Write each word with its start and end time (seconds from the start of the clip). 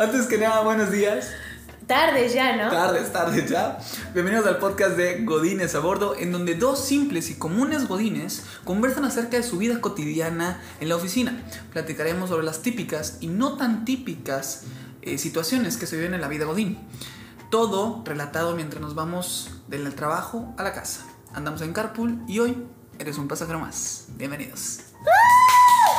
Antes 0.00 0.28
que 0.28 0.38
nada, 0.38 0.62
buenos 0.62 0.90
días. 0.90 1.30
Tardes 1.86 2.32
ya, 2.32 2.56
¿no? 2.56 2.70
Tardes, 2.70 3.12
tardes 3.12 3.50
ya. 3.50 3.78
Bienvenidos 4.14 4.46
al 4.46 4.56
podcast 4.56 4.96
de 4.96 5.26
Godines 5.26 5.74
a 5.74 5.80
Bordo, 5.80 6.16
en 6.16 6.32
donde 6.32 6.54
dos 6.54 6.82
simples 6.82 7.28
y 7.28 7.34
comunes 7.34 7.86
Godines 7.86 8.46
conversan 8.64 9.04
acerca 9.04 9.36
de 9.36 9.42
su 9.42 9.58
vida 9.58 9.82
cotidiana 9.82 10.58
en 10.80 10.88
la 10.88 10.96
oficina. 10.96 11.42
Platicaremos 11.74 12.30
sobre 12.30 12.46
las 12.46 12.62
típicas 12.62 13.18
y 13.20 13.26
no 13.26 13.58
tan 13.58 13.84
típicas 13.84 14.62
eh, 15.02 15.18
situaciones 15.18 15.76
que 15.76 15.86
se 15.86 15.96
viven 15.96 16.14
en 16.14 16.22
la 16.22 16.28
vida 16.28 16.46
Godín. 16.46 16.78
Todo 17.50 18.02
relatado 18.06 18.56
mientras 18.56 18.80
nos 18.80 18.94
vamos 18.94 19.50
del 19.68 19.94
trabajo 19.94 20.54
a 20.56 20.62
la 20.62 20.72
casa. 20.72 21.04
Andamos 21.34 21.60
en 21.60 21.74
carpool 21.74 22.22
y 22.26 22.38
hoy 22.38 22.56
eres 22.98 23.18
un 23.18 23.28
pasajero 23.28 23.58
más. 23.58 24.06
Bienvenidos. 24.16 24.78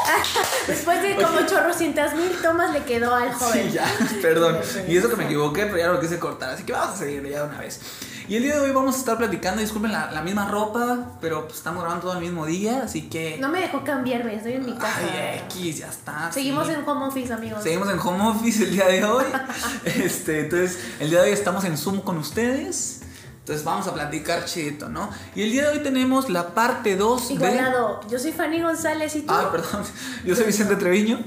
Después 0.68 1.02
de 1.02 1.16
como 1.16 1.46
chorrocientas 1.46 2.16
mil 2.16 2.32
tomas 2.42 2.72
le 2.72 2.84
quedó 2.84 3.14
al 3.16 3.34
joven. 3.34 3.70
Sí, 3.70 3.72
ya, 3.72 3.86
perdón. 4.22 4.58
Y 4.88 4.98
eso 4.98 5.10
que 5.10 5.16
me 5.16 5.26
equivoqué, 5.26 5.66
pero 5.66 5.78
ya 5.78 5.88
lo 5.88 6.00
quise 6.00 6.20
cortar. 6.20 6.52
Así 6.52 6.64
que 6.64 6.74
vamos 6.74 6.96
a 6.96 6.98
seguir 6.98 7.24
ya 7.28 7.44
de 7.44 7.50
una 7.50 7.60
vez. 7.60 7.80
Y 8.28 8.38
el 8.38 8.44
día 8.44 8.56
de 8.56 8.62
hoy 8.62 8.72
vamos 8.72 8.96
a 8.96 9.00
estar 9.00 9.18
platicando, 9.18 9.62
disculpen 9.62 9.92
la, 9.92 10.10
la 10.12 10.22
misma 10.22 10.48
ropa, 10.48 11.18
pero 11.20 11.44
pues 11.46 11.58
estamos 11.58 11.82
grabando 11.82 12.08
todo 12.08 12.18
el 12.18 12.24
mismo 12.24 12.46
día, 12.46 12.82
así 12.84 13.10
que... 13.10 13.38
No 13.42 13.50
me 13.50 13.60
dejó 13.60 13.84
cambiarme, 13.84 14.36
estoy 14.36 14.54
en 14.54 14.66
mi 14.66 14.74
casa. 14.74 15.00
Ay, 15.02 15.42
X, 15.50 15.80
ya 15.80 15.88
está. 15.88 16.32
Seguimos 16.32 16.68
sí. 16.68 16.74
en 16.74 16.88
home 16.88 17.08
office, 17.08 17.34
amigos. 17.34 17.62
Seguimos 17.62 17.90
en 17.90 18.00
home 18.00 18.30
office 18.30 18.64
el 18.64 18.72
día 18.72 18.88
de 18.88 19.04
hoy. 19.04 19.26
este, 19.84 20.42
entonces, 20.42 20.80
el 21.02 21.10
día 21.10 21.20
de 21.20 21.28
hoy 21.28 21.34
estamos 21.34 21.66
en 21.66 21.78
Zoom 21.78 22.00
con 22.00 22.18
ustedes. 22.20 23.01
Entonces 23.42 23.66
vamos 23.66 23.88
a 23.88 23.94
platicar 23.94 24.46
chito, 24.46 24.88
¿no? 24.88 25.10
Y 25.36 25.42
el 25.44 25.52
día 25.52 25.64
de 25.64 25.78
hoy 25.78 25.84
tenemos 25.84 26.30
la 26.30 26.50
parte 26.54 26.96
2 26.96 27.28
de... 27.28 27.34
Igualado, 27.34 28.00
yo 28.10 28.20
soy 28.20 28.32
Fanny 28.32 28.62
González 28.62 29.16
y 29.16 29.22
tú. 29.24 29.34
Ah, 29.34 29.50
perdón. 29.52 29.84
Yo 30.24 30.36
soy 30.36 30.46
Vicente 30.46 30.76
Treviño. 30.76 31.20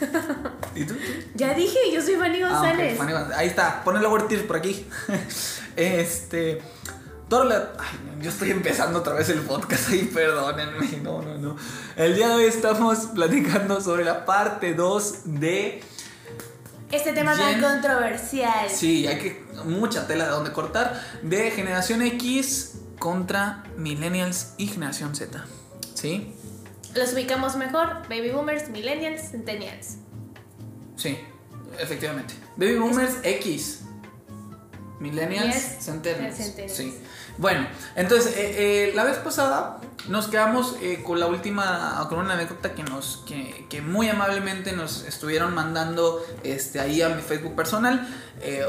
¿Y 0.74 0.84
tú? 0.84 0.94
Ya 1.34 1.52
dije, 1.54 1.78
yo 1.92 2.00
soy 2.02 2.16
Fanny 2.16 2.42
Ah, 2.42 2.48
González. 2.48 2.96
Fanny 2.98 3.12
González. 3.12 3.36
Ahí 3.38 3.48
está, 3.48 3.84
pon 3.84 3.96
el 3.96 4.02
lower 4.02 4.26
tier 4.28 4.46
por 4.46 4.56
aquí. 4.56 4.86
este. 5.76 6.62
Todo 7.28 7.44
la- 7.44 7.72
ay, 7.78 7.98
yo 8.22 8.30
estoy 8.30 8.50
empezando 8.50 8.98
otra 8.98 9.14
vez 9.14 9.28
el 9.30 9.40
podcast 9.40 9.88
ahí, 9.90 10.04
perdónenme. 10.12 10.98
No, 11.02 11.22
no, 11.22 11.36
no. 11.38 11.56
El 11.96 12.14
día 12.14 12.28
de 12.28 12.34
hoy 12.34 12.44
estamos 12.44 12.98
platicando 13.14 13.80
sobre 13.80 14.04
la 14.04 14.24
parte 14.24 14.74
2 14.74 15.14
de. 15.24 15.82
Este 16.92 17.12
tema 17.12 17.36
tan 17.36 17.54
Jen- 17.54 17.60
controversial. 17.62 18.68
Sí, 18.70 19.06
hay 19.06 19.18
que. 19.18 19.44
Mucha 19.64 20.06
tela 20.06 20.24
de 20.26 20.30
donde 20.30 20.52
cortar. 20.52 21.00
De 21.22 21.50
generación 21.50 22.02
X 22.02 22.74
contra 22.98 23.64
Millennials 23.76 24.54
y 24.58 24.66
generación 24.68 25.14
Z. 25.16 25.44
¿Sí? 25.94 26.34
Los 26.94 27.14
ubicamos 27.14 27.56
mejor, 27.56 28.02
baby 28.08 28.30
boomers, 28.30 28.68
millennials, 28.68 29.30
centennials. 29.30 29.96
Sí, 30.96 31.18
efectivamente. 31.80 32.34
Baby 32.56 32.76
Boomers 32.76 33.14
X. 33.22 33.80
Millennials. 35.00 35.56
Centennials. 35.80 36.36
Sí. 36.70 36.98
Bueno, 37.38 37.66
entonces, 37.96 38.36
eh, 38.36 38.90
eh, 38.90 38.92
la 38.94 39.04
vez 39.04 39.16
pasada 39.18 39.78
nos 40.08 40.28
quedamos 40.28 40.76
eh, 40.82 41.02
con 41.04 41.18
la 41.18 41.26
última, 41.26 42.04
con 42.08 42.18
una 42.18 42.34
anécdota 42.34 42.74
que 42.74 42.82
nos, 42.82 43.22
que, 43.26 43.66
que 43.70 43.80
muy 43.80 44.08
amablemente 44.08 44.72
nos 44.72 45.04
estuvieron 45.04 45.54
mandando 45.54 46.22
este, 46.42 46.80
ahí 46.80 47.00
a 47.02 47.08
mi 47.08 47.22
Facebook 47.22 47.54
personal. 47.54 48.06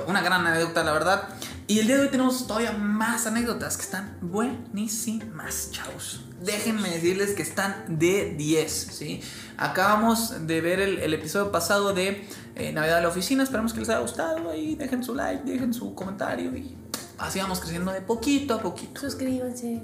Una 0.07 0.21
gran 0.21 0.45
anécdota, 0.45 0.83
la 0.83 0.93
verdad. 0.93 1.29
Y 1.65 1.79
el 1.79 1.87
día 1.87 1.95
de 1.95 2.03
hoy 2.03 2.09
tenemos 2.09 2.45
todavía 2.45 2.73
más 2.73 3.25
anécdotas 3.25 3.75
que 3.75 3.83
están 3.83 4.17
buenísimas, 4.21 5.71
chavos. 5.71 6.21
Déjenme 6.41 6.89
decirles 6.89 7.31
que 7.31 7.41
están 7.41 7.85
de 7.87 8.35
10, 8.37 8.71
¿sí? 8.71 9.21
Acabamos 9.57 10.45
de 10.45 10.61
ver 10.61 10.79
el, 10.79 10.99
el 10.99 11.13
episodio 11.15 11.51
pasado 11.51 11.93
de 11.93 12.27
Navidad 12.73 12.99
a 12.99 13.01
la 13.01 13.07
oficina. 13.07 13.41
Esperamos 13.41 13.73
que 13.73 13.79
les 13.79 13.89
haya 13.89 13.99
gustado. 13.99 14.51
Ahí 14.51 14.75
dejen 14.75 15.03
su 15.03 15.15
like, 15.15 15.43
dejen 15.43 15.73
su 15.73 15.95
comentario 15.95 16.55
y 16.55 16.77
así 17.17 17.39
vamos 17.39 17.59
creciendo 17.59 17.91
de 17.91 18.01
poquito 18.01 18.55
a 18.55 18.61
poquito. 18.61 18.99
Suscríbanse. 18.99 19.81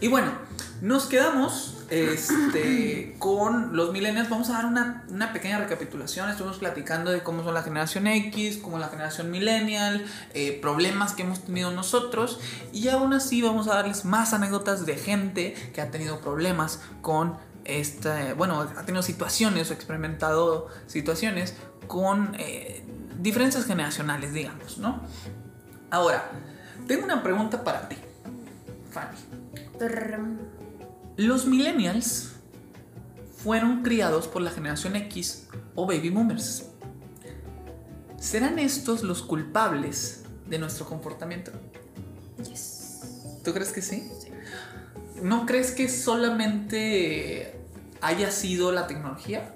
Y 0.00 0.08
bueno, 0.08 0.32
nos 0.80 1.06
quedamos 1.06 1.84
este, 1.90 3.16
con 3.18 3.76
los 3.76 3.92
millennials. 3.92 4.28
Vamos 4.28 4.50
a 4.50 4.54
dar 4.54 4.66
una, 4.66 5.04
una 5.08 5.32
pequeña 5.32 5.58
recapitulación. 5.58 6.28
Estuvimos 6.30 6.58
platicando 6.58 7.10
de 7.10 7.22
cómo 7.22 7.42
son 7.44 7.54
la 7.54 7.62
generación 7.62 8.06
X, 8.06 8.58
cómo 8.58 8.78
la 8.78 8.88
generación 8.88 9.30
millennial, 9.30 10.04
eh, 10.34 10.58
problemas 10.60 11.12
que 11.12 11.22
hemos 11.22 11.44
tenido 11.44 11.70
nosotros. 11.70 12.40
Y 12.72 12.88
aún 12.88 13.12
así 13.12 13.42
vamos 13.42 13.68
a 13.68 13.74
darles 13.74 14.04
más 14.04 14.32
anécdotas 14.32 14.86
de 14.86 14.96
gente 14.96 15.54
que 15.74 15.80
ha 15.80 15.90
tenido 15.90 16.20
problemas 16.20 16.80
con 17.02 17.36
esta, 17.64 18.34
bueno, 18.34 18.60
ha 18.60 18.82
tenido 18.84 19.02
situaciones 19.02 19.70
o 19.70 19.72
experimentado 19.72 20.68
situaciones 20.86 21.54
con 21.86 22.34
eh, 22.38 22.84
diferencias 23.18 23.64
generacionales, 23.64 24.32
digamos, 24.32 24.78
¿no? 24.78 25.00
Ahora, 25.90 26.30
tengo 26.86 27.04
una 27.04 27.22
pregunta 27.22 27.64
para 27.64 27.88
ti, 27.88 27.96
Fanny. 28.90 29.16
Los 31.16 31.46
millennials 31.46 32.32
fueron 33.36 33.82
criados 33.82 34.28
por 34.28 34.42
la 34.42 34.50
generación 34.50 34.96
X 34.96 35.48
o 35.74 35.86
baby 35.86 36.10
boomers. 36.10 36.66
¿Serán 38.18 38.58
estos 38.58 39.02
los 39.02 39.22
culpables 39.22 40.22
de 40.48 40.58
nuestro 40.58 40.86
comportamiento? 40.86 41.52
Yes. 42.38 43.40
¿Tú 43.44 43.52
crees 43.52 43.70
que 43.72 43.82
sí? 43.82 44.08
Sí. 44.18 44.28
¿No 45.22 45.46
crees 45.46 45.72
que 45.72 45.88
solamente 45.88 47.60
haya 48.00 48.30
sido 48.30 48.72
la 48.72 48.86
tecnología? 48.86 49.54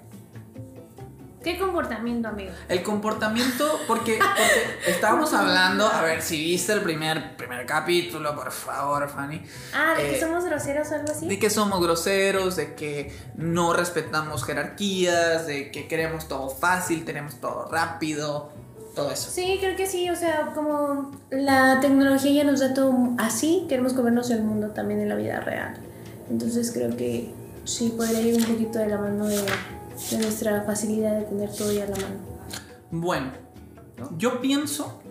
¿Qué 1.43 1.57
comportamiento, 1.57 2.27
amigo? 2.27 2.51
El 2.67 2.83
comportamiento, 2.83 3.79
porque, 3.87 4.19
porque 4.19 4.91
estábamos 4.91 5.33
hablando, 5.35 5.87
a 5.87 6.01
ver, 6.01 6.21
si 6.21 6.37
viste 6.37 6.73
el 6.73 6.81
primer, 6.81 7.37
primer 7.37 7.65
capítulo, 7.65 8.35
por 8.35 8.51
favor, 8.51 9.07
Fanny. 9.09 9.41
Ah, 9.73 9.93
¿de 9.95 10.07
Eh, 10.07 10.11
que 10.11 10.19
somos 10.19 10.43
groseros 10.43 10.91
o 10.91 10.95
algo 10.95 11.11
así? 11.11 11.27
De 11.27 11.39
que 11.39 11.49
somos 11.49 11.81
groseros, 11.81 12.57
de 12.57 12.75
que 12.75 13.15
no 13.35 13.73
respetamos 13.73 14.43
jerarquías, 14.43 15.47
de 15.47 15.71
que 15.71 15.87
queremos 15.87 16.27
todo 16.27 16.49
fácil, 16.49 17.05
tenemos 17.05 17.35
todo 17.35 17.69
rápido, 17.71 18.51
todo 18.93 19.09
eso. 19.11 19.31
Sí, 19.31 19.57
creo 19.61 19.77
que 19.77 19.87
sí, 19.87 20.09
o 20.09 20.15
sea, 20.17 20.51
como 20.53 21.11
la 21.29 21.79
tecnología 21.79 22.43
ya 22.43 22.43
nos 22.43 22.59
da 22.59 22.73
todo 22.73 22.93
así, 23.17 23.65
queremos 23.69 23.93
comernos 23.93 24.29
el 24.29 24.43
mundo 24.43 24.71
también 24.71 24.99
en 24.99 25.07
la 25.07 25.15
vida 25.15 25.39
real. 25.39 25.77
Entonces 26.29 26.71
creo 26.73 26.95
que 26.97 27.31
sí, 27.63 27.93
podría 27.95 28.19
ir 28.19 28.35
un 28.35 28.43
poquito 28.43 28.79
de 28.79 28.87
la 28.87 28.97
mano 28.97 29.25
de, 29.25 29.41
de 30.11 30.17
nuestra 30.17 30.63
facilidad 30.63 31.19
de 31.19 31.25
tener 31.25 31.51
todo 31.51 31.71
ya 31.71 31.83
a 31.83 31.87
la 31.87 31.95
mano. 31.95 32.19
Bueno, 32.91 33.31
yo 34.17 34.41
pienso. 34.41 35.01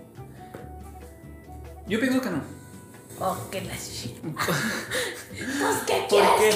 Yo 1.87 2.00
pienso 2.00 2.21
que 2.21 2.31
no. 2.31 2.43
Oh, 3.21 3.37
qué 3.50 3.62
la. 3.62 3.75
Pues, 5.38 5.77
¿qué 5.87 6.04
¿Por 6.09 6.21
qué? 6.37 6.50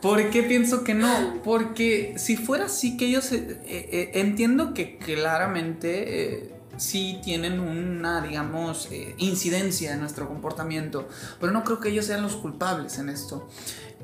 ¿Por 0.00 0.30
qué 0.30 0.42
pienso 0.44 0.84
que 0.84 0.94
no? 0.94 1.40
Porque 1.42 2.14
si 2.18 2.36
fuera 2.36 2.66
así 2.66 2.96
que 2.96 3.06
ellos 3.06 3.32
eh, 3.32 3.58
eh, 3.66 4.10
entiendo 4.14 4.74
que 4.74 4.98
claramente 4.98 6.34
eh, 6.36 6.52
sí 6.76 7.20
tienen 7.22 7.60
una, 7.60 8.20
digamos, 8.20 8.88
eh, 8.90 9.14
incidencia 9.18 9.92
en 9.92 10.00
nuestro 10.00 10.28
comportamiento, 10.28 11.08
pero 11.40 11.52
no 11.52 11.64
creo 11.64 11.80
que 11.80 11.90
ellos 11.90 12.06
sean 12.06 12.22
los 12.22 12.36
culpables 12.36 12.98
en 12.98 13.08
esto. 13.08 13.48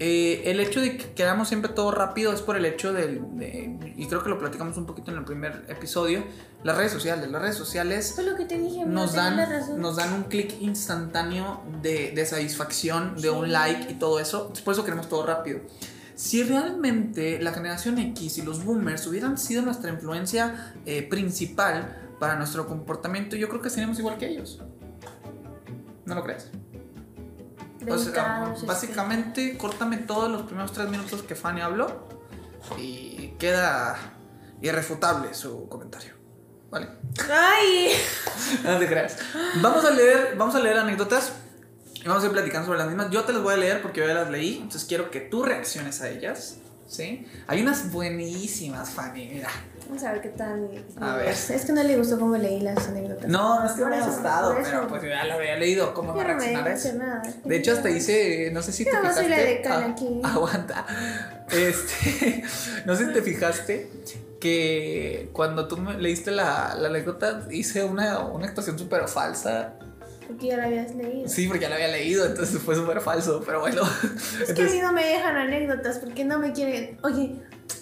Eh, 0.01 0.43
el 0.45 0.61
hecho 0.61 0.81
de 0.81 0.97
que 0.97 1.13
queramos 1.13 1.49
siempre 1.49 1.73
todo 1.73 1.91
rápido 1.91 2.33
es 2.33 2.41
por 2.41 2.57
el 2.57 2.65
hecho 2.65 2.93
del, 2.93 3.21
de, 3.37 3.95
y 3.97 4.07
creo 4.07 4.23
que 4.23 4.29
lo 4.29 4.39
platicamos 4.39 4.77
un 4.77 4.87
poquito 4.87 5.11
en 5.11 5.19
el 5.19 5.25
primer 5.25 5.65
episodio, 5.69 6.23
las 6.63 6.77
redes 6.77 6.93
sociales. 6.93 7.29
Las 7.31 7.43
redes 7.43 7.57
sociales 7.57 8.17
lo 8.25 8.37
que 8.37 8.45
te 8.45 8.59
dije, 8.59 8.85
nos 8.87 9.15
dan, 9.15 9.39
nos 9.77 9.97
dan 9.97 10.13
un 10.13 10.25
clic 10.25 10.55
instantáneo 10.61 11.63
de, 11.83 12.13
de 12.13 12.27
satisfacción, 12.27 13.21
de 13.21 13.31
un 13.31 13.51
like 13.51 13.91
y 13.91 13.95
todo 13.95 14.21
eso. 14.21 14.53
Por 14.65 14.75
eso 14.75 14.85
queremos 14.85 15.09
todo 15.09 15.27
rápido. 15.27 15.61
Si 16.15 16.43
realmente 16.43 17.41
la 17.41 17.53
generación 17.53 17.99
X 17.99 18.39
y 18.39 18.43
los 18.43 18.65
boomers 18.65 19.07
hubieran 19.07 19.39
sido 19.39 19.63
nuestra 19.63 19.91
influencia 19.91 20.75
eh, 20.85 21.03
principal 21.03 21.97
para 22.19 22.37
nuestro 22.37 22.67
comportamiento, 22.67 23.37
yo 23.37 23.49
creo 23.49 23.63
que 23.63 23.71
seríamos 23.71 23.99
igual 24.01 24.19
que 24.19 24.27
ellos. 24.29 24.61
¿No 26.05 26.17
lo 26.17 26.25
crees? 26.25 26.51
O 27.91 27.99
sea, 27.99 28.13
Dedicados, 28.13 28.55
este. 28.55 28.67
básicamente, 28.67 29.59
córtame 29.59 29.99
todos 29.99 30.31
los 30.31 30.43
primeros 30.43 30.73
tres 30.73 30.89
minutos 30.89 31.23
que 31.23 31.35
Fanny 31.35 31.61
habló 31.61 32.09
y 32.77 33.35
queda 33.39 33.97
irrefutable 34.61 35.35
su 35.35 35.69
comentario. 35.69 36.15
¿Vale? 36.71 36.89
¡Ay! 37.31 37.91
No 38.65 38.79
te 38.79 38.87
creas. 38.87 39.17
Vamos 39.63 39.85
a 39.85 39.91
leer, 39.91 40.35
vamos 40.37 40.55
a 40.55 40.61
leer 40.61 40.79
anécdotas 40.79 41.33
y 41.95 42.07
vamos 42.07 42.23
a 42.23 42.27
ir 42.27 42.33
platicando 42.33 42.67
sobre 42.67 42.79
las 42.79 42.89
mismas. 42.89 43.11
Yo 43.11 43.25
te 43.25 43.33
las 43.33 43.43
voy 43.43 43.55
a 43.55 43.57
leer 43.57 43.83
porque 43.83 44.01
yo 44.01 44.07
ya 44.07 44.15
las 44.15 44.31
leí, 44.31 44.57
entonces 44.57 44.85
quiero 44.85 45.11
que 45.11 45.21
tú 45.21 45.43
reacciones 45.43 46.01
a 46.01 46.09
ellas. 46.11 46.59
¿sí? 46.87 47.27
Hay 47.47 47.63
unas 47.63 47.91
buenísimas, 47.93 48.91
Fanny, 48.91 49.29
mira. 49.33 49.49
Vamos 49.89 50.05
a 50.05 50.13
ver 50.13 50.21
qué 50.21 50.29
tal. 50.29 50.69
A 51.01 51.17
ver. 51.17 51.29
Es 51.29 51.65
que 51.65 51.73
no 51.73 51.83
le 51.83 51.97
gustó 51.97 52.19
cómo 52.19 52.37
leí 52.37 52.61
las 52.61 52.89
anécdotas. 52.89 53.27
No, 53.29 53.61
no 53.61 53.67
es 53.67 53.73
que 53.73 53.85
me 53.87 53.97
haya 53.97 54.07
gustado, 54.07 54.57
pero 54.63 54.87
pues 54.87 55.03
ya 55.03 55.25
lo 55.25 55.35
había 55.35 55.57
leído. 55.57 55.95
¿Cómo 55.95 56.15
va 56.15 56.23
a 56.23 56.27
Yo 56.27 56.33
no 56.35 56.39
me 56.39 56.63
reaccionar 56.63 57.27
eso? 57.27 57.39
De 57.45 57.57
hecho, 57.57 57.73
hasta 57.73 57.89
hice, 57.91 58.51
no 58.53 58.61
sé 58.63 58.73
si 58.73 58.85
te 58.85 58.93
no 58.93 59.13
soy 59.13 59.25
fijaste. 59.25 59.29
la 59.31 59.37
decana 59.43 59.87
Ah, 59.87 59.91
aquí. 59.93 60.21
Aguanta. 60.25 60.87
Este, 61.51 62.43
no 62.87 62.95
sé 62.97 63.07
si 63.07 63.13
te 63.15 63.23
fijaste 63.23 63.91
que 64.41 65.31
cuando 65.33 65.67
tú 65.67 65.79
me 65.79 65.99
leíste 65.99 66.31
la, 66.31 66.75
la 66.79 66.89
anécdota 66.89 67.47
hice 67.51 67.85
una, 67.85 68.21
una 68.21 68.47
actuación 68.47 68.79
súper 68.79 69.09
falsa. 69.09 69.75
Porque 70.27 70.49
ya 70.49 70.59
la 70.59 70.65
habías 70.65 70.95
leído. 70.95 71.27
Sí, 71.29 71.47
porque 71.47 71.63
ya 71.63 71.71
la 71.71 71.77
había 71.77 71.89
leído, 71.89 72.27
entonces 72.27 72.61
fue 72.61 72.75
súper 72.75 73.01
falso, 73.01 73.43
pero 73.47 73.61
bueno. 73.61 73.81
Es 74.47 74.53
que 74.53 74.63
a 74.63 74.67
mí 74.67 74.79
no 74.81 74.93
me 74.93 75.05
dejan 75.07 75.35
anécdotas 75.37 75.99
porque 75.99 76.25
no 76.27 76.39
me 76.39 76.53
quieren. 76.53 76.99
Oye, 77.03 77.37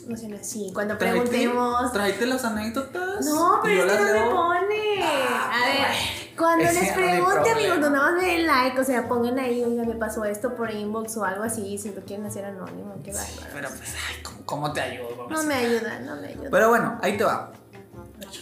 no 0.06 0.16
sean 0.16 0.34
así. 0.34 0.70
Cuando 0.72 0.96
preguntemos. 0.98 1.92
Tráete 1.92 2.26
las 2.26 2.44
anécdotas. 2.44 3.24
No, 3.26 3.60
pero 3.62 3.84
es 3.84 3.92
que 3.92 3.98
no 3.98 4.12
me 4.26 4.30
pone. 4.34 5.02
Ah, 5.02 5.50
A 5.52 5.66
ver, 5.66 5.78
bueno. 5.78 6.36
cuando 6.36 6.64
les 6.64 6.92
pregunte, 6.92 7.50
amigos, 7.50 7.78
no 7.78 7.90
nada 7.90 8.12
más 8.12 8.22
me 8.22 8.28
den 8.28 8.46
like, 8.46 8.80
o 8.80 8.84
sea, 8.84 9.08
pongan 9.08 9.38
ahí, 9.38 9.62
oiga, 9.62 9.84
me 9.84 9.94
pasó 9.94 10.24
esto 10.24 10.54
por 10.54 10.70
inbox 10.70 11.16
o 11.16 11.24
algo 11.24 11.42
así, 11.44 11.76
si 11.78 11.90
lo 11.92 12.02
quieren 12.02 12.26
hacer 12.26 12.44
anónimo, 12.44 12.94
qué 13.04 13.12
bárbaro. 13.12 13.50
Pero 13.52 13.68
pues, 13.68 13.94
ay, 14.08 14.22
¿cómo, 14.22 14.38
cómo 14.46 14.72
te 14.72 14.80
ayudo? 14.80 15.26
No 15.28 15.42
me 15.42 15.54
ayudan, 15.54 16.06
no 16.06 16.16
me 16.16 16.28
ayudan. 16.28 16.50
Pero 16.50 16.68
bueno, 16.68 16.98
ahí 17.02 17.16
te 17.16 17.24
va. 17.24 17.52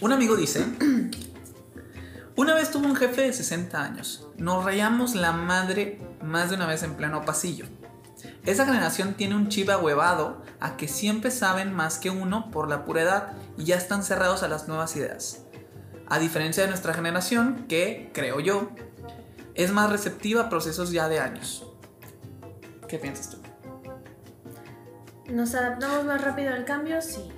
Un 0.01 0.13
amigo 0.13 0.37
dice, 0.37 0.65
una 2.37 2.55
vez 2.55 2.71
tuve 2.71 2.87
un 2.87 2.97
jefe 2.97 3.23
de 3.23 3.33
60 3.33 3.83
años. 3.83 4.27
Nos 4.37 4.65
rayamos 4.65 5.15
la 5.15 5.33
madre 5.33 6.01
más 6.23 6.51
de 6.51 6.57
una 6.57 6.67
vez 6.67 6.83
en 6.83 6.95
pleno 6.95 7.25
pasillo. 7.25 7.67
Esa 8.47 8.67
generación 8.67 9.15
tiene 9.15 9.37
un 9.37 9.49
chip 9.49 9.71
ahuevado 9.71 10.43
a 10.61 10.77
que 10.77 10.87
siempre 10.87 11.31
saben 11.31 11.73
más 11.73 11.99
que 11.99 12.11
uno 12.11 12.51
por 12.51 12.69
la 12.69 12.85
pura 12.85 13.03
edad 13.03 13.33
y 13.57 13.65
ya 13.65 13.77
están 13.77 14.03
cerrados 14.03 14.43
a 14.43 14.49
las 14.49 14.69
nuevas 14.69 14.95
ideas. 14.97 15.45
A 16.09 16.19
diferencia 16.19 16.63
de 16.63 16.69
nuestra 16.69 16.93
generación, 16.93 17.65
que, 17.69 18.11
creo 18.13 18.41
yo, 18.41 18.69
es 19.55 19.73
más 19.73 19.91
receptiva 19.91 20.43
a 20.43 20.49
procesos 20.51 20.91
ya 20.91 21.09
de 21.09 21.21
años. 21.21 21.67
¿Qué 22.87 22.99
piensas 22.99 23.31
tú? 23.31 23.39
¿Nos 25.33 25.55
adaptamos 25.55 26.05
más 26.05 26.23
rápido 26.23 26.53
al 26.53 26.67
cambio? 26.67 27.01
Sí. 27.01 27.33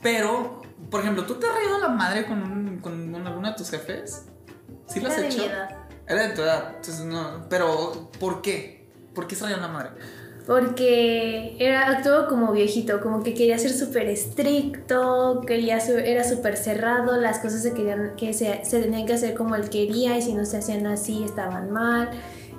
Pero, 0.00 0.62
por 0.90 1.02
ejemplo, 1.02 1.26
¿tú 1.26 1.34
te 1.34 1.46
has 1.46 1.54
reído 1.54 1.78
la 1.78 1.88
madre 1.90 2.26
con, 2.26 2.42
un, 2.42 2.78
con 2.78 3.14
alguno 3.14 3.50
de 3.50 3.54
tus 3.56 3.70
jefes? 3.70 4.24
¿Sí 4.86 5.00
lo 5.00 5.08
has 5.08 5.18
Era 5.18 5.22
de 5.22 5.28
hecho? 5.28 5.42
mi 5.42 5.48
edad. 5.48 5.68
Era 6.06 6.22
de 6.28 6.34
tu 6.34 6.40
edad. 6.40 6.76
Entonces, 6.76 7.04
no. 7.04 7.46
Pero, 7.50 8.10
¿por 8.18 8.40
qué? 8.40 8.90
¿Por 9.14 9.26
qué 9.26 9.36
se 9.36 9.46
la 9.48 9.68
madre? 9.68 9.90
Porque 10.46 11.56
era, 11.58 11.88
actuó 11.90 12.28
como 12.28 12.52
viejito, 12.52 13.00
como 13.00 13.22
que 13.24 13.34
quería 13.34 13.58
ser 13.58 13.72
súper 13.72 14.06
estricto, 14.08 15.40
quería 15.44 15.80
su- 15.80 15.98
era 15.98 16.22
súper 16.22 16.56
cerrado, 16.56 17.20
las 17.20 17.40
cosas 17.40 17.62
se, 17.62 17.72
querían, 17.74 18.14
que 18.16 18.32
se, 18.32 18.64
se 18.64 18.80
tenían 18.80 19.06
que 19.06 19.14
hacer 19.14 19.34
como 19.34 19.56
él 19.56 19.68
quería 19.68 20.16
y 20.16 20.22
si 20.22 20.34
no 20.34 20.44
se 20.44 20.58
hacían 20.58 20.86
así 20.86 21.24
estaban 21.24 21.72
mal. 21.72 22.10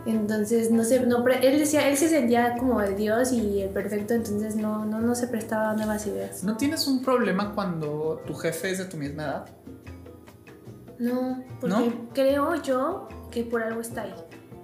Entonces, 0.05 0.69
no 0.69 0.83
sé, 0.83 0.99
no, 1.05 1.25
él, 1.27 1.59
decía, 1.59 1.89
él 1.89 1.97
se 1.97 2.09
sentía 2.09 2.57
como 2.57 2.81
el 2.81 2.95
dios 2.97 3.31
y 3.31 3.61
el 3.61 3.69
perfecto, 3.69 4.13
entonces 4.13 4.55
no, 4.57 4.85
no, 4.85 4.99
no 4.99 5.15
se 5.15 5.27
prestaba 5.27 5.71
a 5.71 5.73
nuevas 5.75 6.05
ideas. 6.07 6.43
¿No 6.43 6.57
tienes 6.57 6.87
un 6.87 7.01
problema 7.01 7.53
cuando 7.55 8.21
tu 8.27 8.33
jefe 8.33 8.71
es 8.71 8.77
de 8.79 8.85
tu 8.85 8.97
misma 8.97 9.23
edad? 9.23 9.45
No, 10.99 11.43
porque 11.61 11.75
¿No? 11.75 12.09
creo 12.13 12.55
yo 12.61 13.07
que 13.31 13.43
por 13.43 13.61
algo 13.63 13.81
está 13.81 14.03
ahí. 14.03 14.13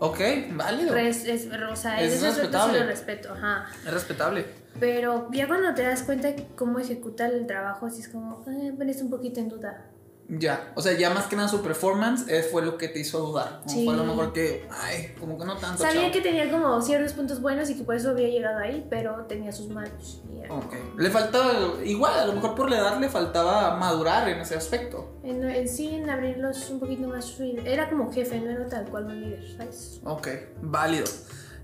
Ok, 0.05 0.19
válido. 0.55 0.93
Res- 0.93 1.23
es, 1.23 1.47
o 1.47 1.75
sea, 1.77 1.97
respetable. 1.97 2.79
lo 2.81 2.85
respeto, 2.87 3.31
ajá. 3.31 3.67
Es 3.85 3.93
respetable. 3.93 4.45
Pero 4.77 5.29
ya 5.31 5.47
cuando 5.47 5.73
te 5.73 5.83
das 5.83 6.03
cuenta 6.03 6.27
de 6.27 6.45
cómo 6.57 6.79
ejecuta 6.79 7.25
el 7.27 7.47
trabajo, 7.47 7.85
así 7.85 8.01
es 8.01 8.09
como, 8.09 8.43
eh, 8.49 8.73
pones 8.77 9.01
un 9.01 9.09
poquito 9.09 9.39
en 9.39 9.47
duda. 9.47 9.85
Ya. 10.29 10.71
O 10.75 10.81
sea, 10.81 10.93
ya 10.93 11.09
más 11.09 11.25
que 11.25 11.35
nada 11.35 11.47
su 11.47 11.61
performance 11.61 12.27
eh, 12.29 12.43
fue 12.43 12.63
lo 12.63 12.77
que 12.77 12.87
te 12.87 12.99
hizo 12.99 13.19
dudar. 13.19 13.61
Como 13.63 13.69
Sí. 13.69 13.85
Fue 13.85 13.93
a 13.93 13.97
lo 13.97 14.03
mejor 14.05 14.33
que. 14.33 14.67
Ay, 14.71 15.13
como 15.19 15.37
que 15.37 15.45
no 15.45 15.57
tanto. 15.57 15.83
Sabía 15.83 16.01
chavo. 16.01 16.13
que 16.13 16.21
tenía 16.21 16.49
como 16.49 16.81
ciertos 16.81 17.13
puntos 17.13 17.41
buenos 17.41 17.69
y 17.69 17.77
que 17.77 17.83
por 17.83 17.95
eso 17.95 18.11
había 18.11 18.29
llegado 18.29 18.59
ahí, 18.59 18.85
pero 18.89 19.25
tenía 19.27 19.51
sus 19.51 19.69
malos. 19.69 20.21
Ok. 20.49 20.75
Le 20.97 21.09
faltaba. 21.09 21.53
Igual, 21.83 22.19
a 22.19 22.25
lo 22.25 22.33
mejor 22.33 22.55
por 22.55 22.69
la 22.69 22.77
edad 22.77 22.99
le 22.99 23.09
faltaba 23.09 23.75
madurar 23.77 24.27
en 24.29 24.39
ese 24.39 24.55
aspecto. 24.55 25.19
En, 25.23 25.43
en 25.43 25.67
sí, 25.67 25.93
en 25.93 26.09
abrirlos 26.09 26.69
un 26.69 26.79
poquito 26.79 27.07
más. 27.07 27.37
Era 27.65 27.89
como 27.89 28.11
jefe, 28.11 28.39
no 28.39 28.49
era 28.49 28.67
tal 28.67 28.85
cual 28.85 29.05
un 29.05 29.21
líder, 29.21 29.55
¿sabes? 29.57 30.01
Ok, 30.03 30.27
válido. 30.61 31.05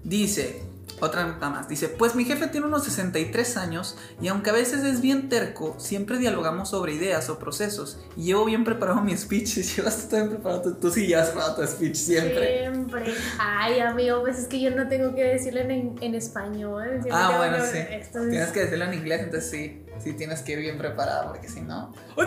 Dice, 0.04 0.62
otra 1.01 1.25
nota 1.25 1.50
más, 1.50 1.69
dice, 1.69 1.88
pues 1.88 2.13
mi 2.16 2.25
jefe 2.25 2.48
tiene 2.48 2.68
unos 2.68 2.84
63 2.84 3.56
años 3.57 3.96
y 4.22 4.28
aunque 4.28 4.50
a 4.50 4.54
veces 4.54 4.84
es 4.84 5.00
bien 5.01 5.30
terco, 5.30 5.75
siempre 5.80 6.18
dialogamos 6.18 6.69
sobre 6.69 6.94
ideas 6.94 7.30
o 7.30 7.40
procesos 7.40 8.00
y 8.18 8.24
llevo 8.24 8.44
bien 8.46 8.63
preparado 8.66 9.00
mi 9.01 9.16
speech. 9.16 9.56
¿Llevas 9.78 10.10
tú 10.10 10.16
bien 10.18 10.30
preparado? 10.30 10.62
tu- 10.62 10.74
Tú 10.75 10.92
sí 10.92 11.07
llevas 11.07 11.28
preparado 11.30 11.56
tu 11.56 11.68
speech 11.68 11.96
siempre. 11.96 12.60
Siempre. 12.60 13.13
Ay, 13.38 13.80
amigo, 13.80 14.22
pues 14.22 14.40
es 14.40 14.48
que 14.48 14.60
yo 14.60 14.72
no 14.72 14.88
tengo 14.90 15.16
que 15.16 15.24
decirlo 15.24 15.62
en, 15.62 15.96
en 16.02 16.16
español. 16.16 17.00
Ah, 17.12 17.36
bueno, 17.38 17.63
sí. 17.66 17.78
esto 17.92 18.24
es- 18.24 18.30
Tienes 18.30 18.50
que 18.50 18.60
decirlo 18.62 18.86
en 18.86 18.94
inglés, 18.95 19.22
entonces 19.24 19.50
sí, 19.50 19.81
sí 20.04 20.13
tienes 20.13 20.42
que 20.42 20.52
ir 20.54 20.60
bien 20.60 20.78
preparado 20.78 21.30
porque 21.31 21.48
si 21.50 21.62
no... 21.62 21.94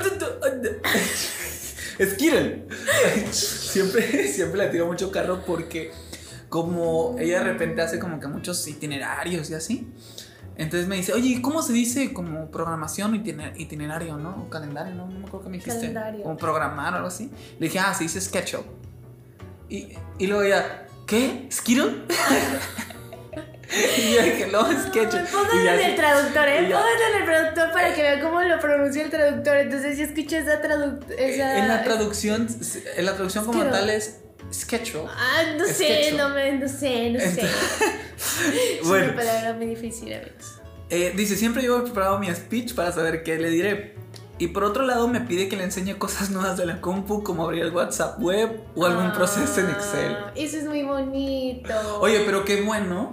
Skittle. 2.02 2.66
siempre, 3.32 4.28
siempre 4.28 4.58
le 4.64 4.68
tiro 4.70 4.86
mucho 4.86 5.10
carro 5.10 5.44
porque 5.46 5.92
como 6.52 7.16
ella 7.18 7.38
de 7.38 7.44
repente 7.44 7.80
hace 7.80 7.98
como 7.98 8.20
que 8.20 8.26
muchos 8.28 8.68
itinerarios 8.68 9.48
y 9.48 9.54
así. 9.54 9.88
Entonces 10.56 10.86
me 10.86 10.96
dice, 10.96 11.14
oye, 11.14 11.40
¿cómo 11.40 11.62
se 11.62 11.72
dice 11.72 12.12
como 12.12 12.50
programación 12.50 13.14
itiner- 13.14 13.54
itinerario, 13.58 14.18
no? 14.18 14.44
O 14.46 14.50
calendario, 14.50 14.94
¿no? 14.94 15.06
No 15.06 15.18
me 15.20 15.24
acuerdo 15.26 15.44
qué 15.44 15.48
me 15.48 15.56
dijiste. 15.56 15.80
Calendario. 15.80 16.22
Como 16.24 16.36
programar 16.36 16.92
o 16.92 16.96
algo 16.96 17.08
así. 17.08 17.30
Le 17.58 17.68
dije, 17.68 17.78
ah, 17.78 17.94
se 17.94 18.04
dice 18.04 18.20
SketchUp. 18.20 18.66
Y, 19.70 19.96
y 20.18 20.26
luego 20.26 20.42
ella, 20.42 20.86
¿qué? 21.06 21.48
¿Skittle? 21.50 22.02
y 23.98 24.14
yo 24.14 24.22
dije, 24.22 24.48
no, 24.52 24.60
SketchUp. 24.66 25.26
Pónganlo 25.30 25.62
en 25.62 25.68
así- 25.68 25.84
el 25.84 25.96
traductor, 25.96 26.48
¿eh? 26.48 26.58
Pónganlo 26.64 27.06
en 27.14 27.20
el 27.22 27.24
traductor 27.24 27.72
para 27.72 27.94
que 27.94 28.02
vean 28.02 28.20
cómo 28.20 28.42
lo 28.42 28.60
pronuncia 28.60 29.02
el 29.04 29.10
traductor. 29.10 29.56
Entonces, 29.56 29.96
si 29.96 30.02
escuché 30.02 30.36
esa 30.40 30.60
traducción. 30.60 31.18
En 31.18 31.68
la 31.68 31.82
traducción, 31.82 32.46
en 32.96 33.04
la 33.06 33.14
traducción 33.14 33.46
como 33.46 33.58
Skittle. 33.60 33.78
tal 33.78 33.88
es 33.88 34.18
SketchUp. 34.52 35.06
Ah, 35.08 35.42
no 35.58 35.64
sé, 35.66 36.12
no, 36.16 36.28
me, 36.30 36.52
no 36.52 36.68
sé, 36.68 37.10
no 37.10 37.20
sé. 37.20 37.42
Es 38.80 38.86
Bueno. 38.86 39.06
una 39.06 39.16
palabra 39.16 39.52
muy 39.54 39.66
difícil, 39.66 40.12
amigos. 40.12 40.60
Eh, 40.90 41.12
dice, 41.16 41.36
siempre 41.36 41.62
llevo 41.62 41.82
preparado 41.82 42.18
mi 42.18 42.32
speech 42.34 42.74
para 42.74 42.92
saber 42.92 43.22
qué 43.22 43.38
le 43.38 43.50
diré. 43.50 43.94
Y 44.38 44.48
por 44.48 44.64
otro 44.64 44.84
lado 44.84 45.08
me 45.08 45.20
pide 45.20 45.48
que 45.48 45.56
le 45.56 45.64
enseñe 45.64 45.94
cosas 45.98 46.30
nuevas 46.30 46.56
de 46.56 46.66
la 46.66 46.80
compu, 46.80 47.22
como 47.22 47.44
abrir 47.44 47.62
el 47.62 47.70
WhatsApp 47.70 48.20
web 48.20 48.60
o 48.74 48.84
algún 48.86 49.06
Ah, 49.06 49.12
proceso 49.14 49.60
en 49.60 49.70
Excel. 49.70 50.16
Eso 50.34 50.56
es 50.58 50.64
muy 50.64 50.82
bonito. 50.82 51.72
Oye, 52.00 52.22
pero 52.26 52.44
qué 52.44 52.60
bueno 52.62 53.12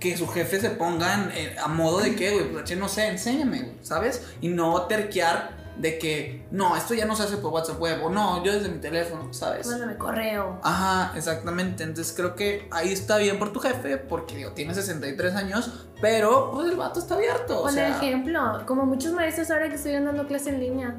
que 0.00 0.16
su 0.16 0.26
jefe 0.28 0.60
se 0.60 0.70
pongan 0.70 1.30
eh, 1.34 1.56
a 1.62 1.68
modo 1.68 2.00
de 2.00 2.14
que, 2.14 2.30
güey, 2.32 2.52
pues 2.52 2.76
no 2.76 2.88
sé, 2.88 3.06
enséñame, 3.08 3.72
¿sabes? 3.82 4.22
Y 4.40 4.48
no 4.48 4.82
terquear 4.82 5.63
de 5.76 5.98
que, 5.98 6.46
no, 6.52 6.76
esto 6.76 6.94
ya 6.94 7.04
no 7.04 7.16
se 7.16 7.24
hace 7.24 7.36
por 7.38 7.52
WhatsApp 7.52 7.80
web, 7.80 8.04
o 8.04 8.10
no, 8.10 8.44
yo 8.44 8.52
desde 8.52 8.68
mi 8.68 8.78
teléfono, 8.78 9.32
¿sabes? 9.34 9.66
Mándame 9.66 9.96
correo. 9.96 10.60
Ajá, 10.62 11.12
exactamente. 11.16 11.82
Entonces 11.82 12.14
creo 12.16 12.36
que 12.36 12.68
ahí 12.70 12.92
está 12.92 13.16
bien 13.18 13.38
por 13.38 13.52
tu 13.52 13.58
jefe, 13.60 13.96
porque 13.96 14.36
digo, 14.36 14.52
tiene 14.52 14.72
63 14.74 15.34
años, 15.34 15.86
pero 16.00 16.50
pues 16.52 16.68
el 16.70 16.76
vato 16.76 17.00
está 17.00 17.14
abierto. 17.16 17.58
O 17.58 17.62
Poner 17.64 17.74
sea, 17.88 17.96
ejemplo, 17.96 18.62
como 18.66 18.86
muchos 18.86 19.12
maestros 19.12 19.50
ahora 19.50 19.68
que 19.68 19.74
estuvieron 19.74 20.04
dando 20.04 20.26
clase 20.28 20.50
en 20.50 20.60
línea. 20.60 20.96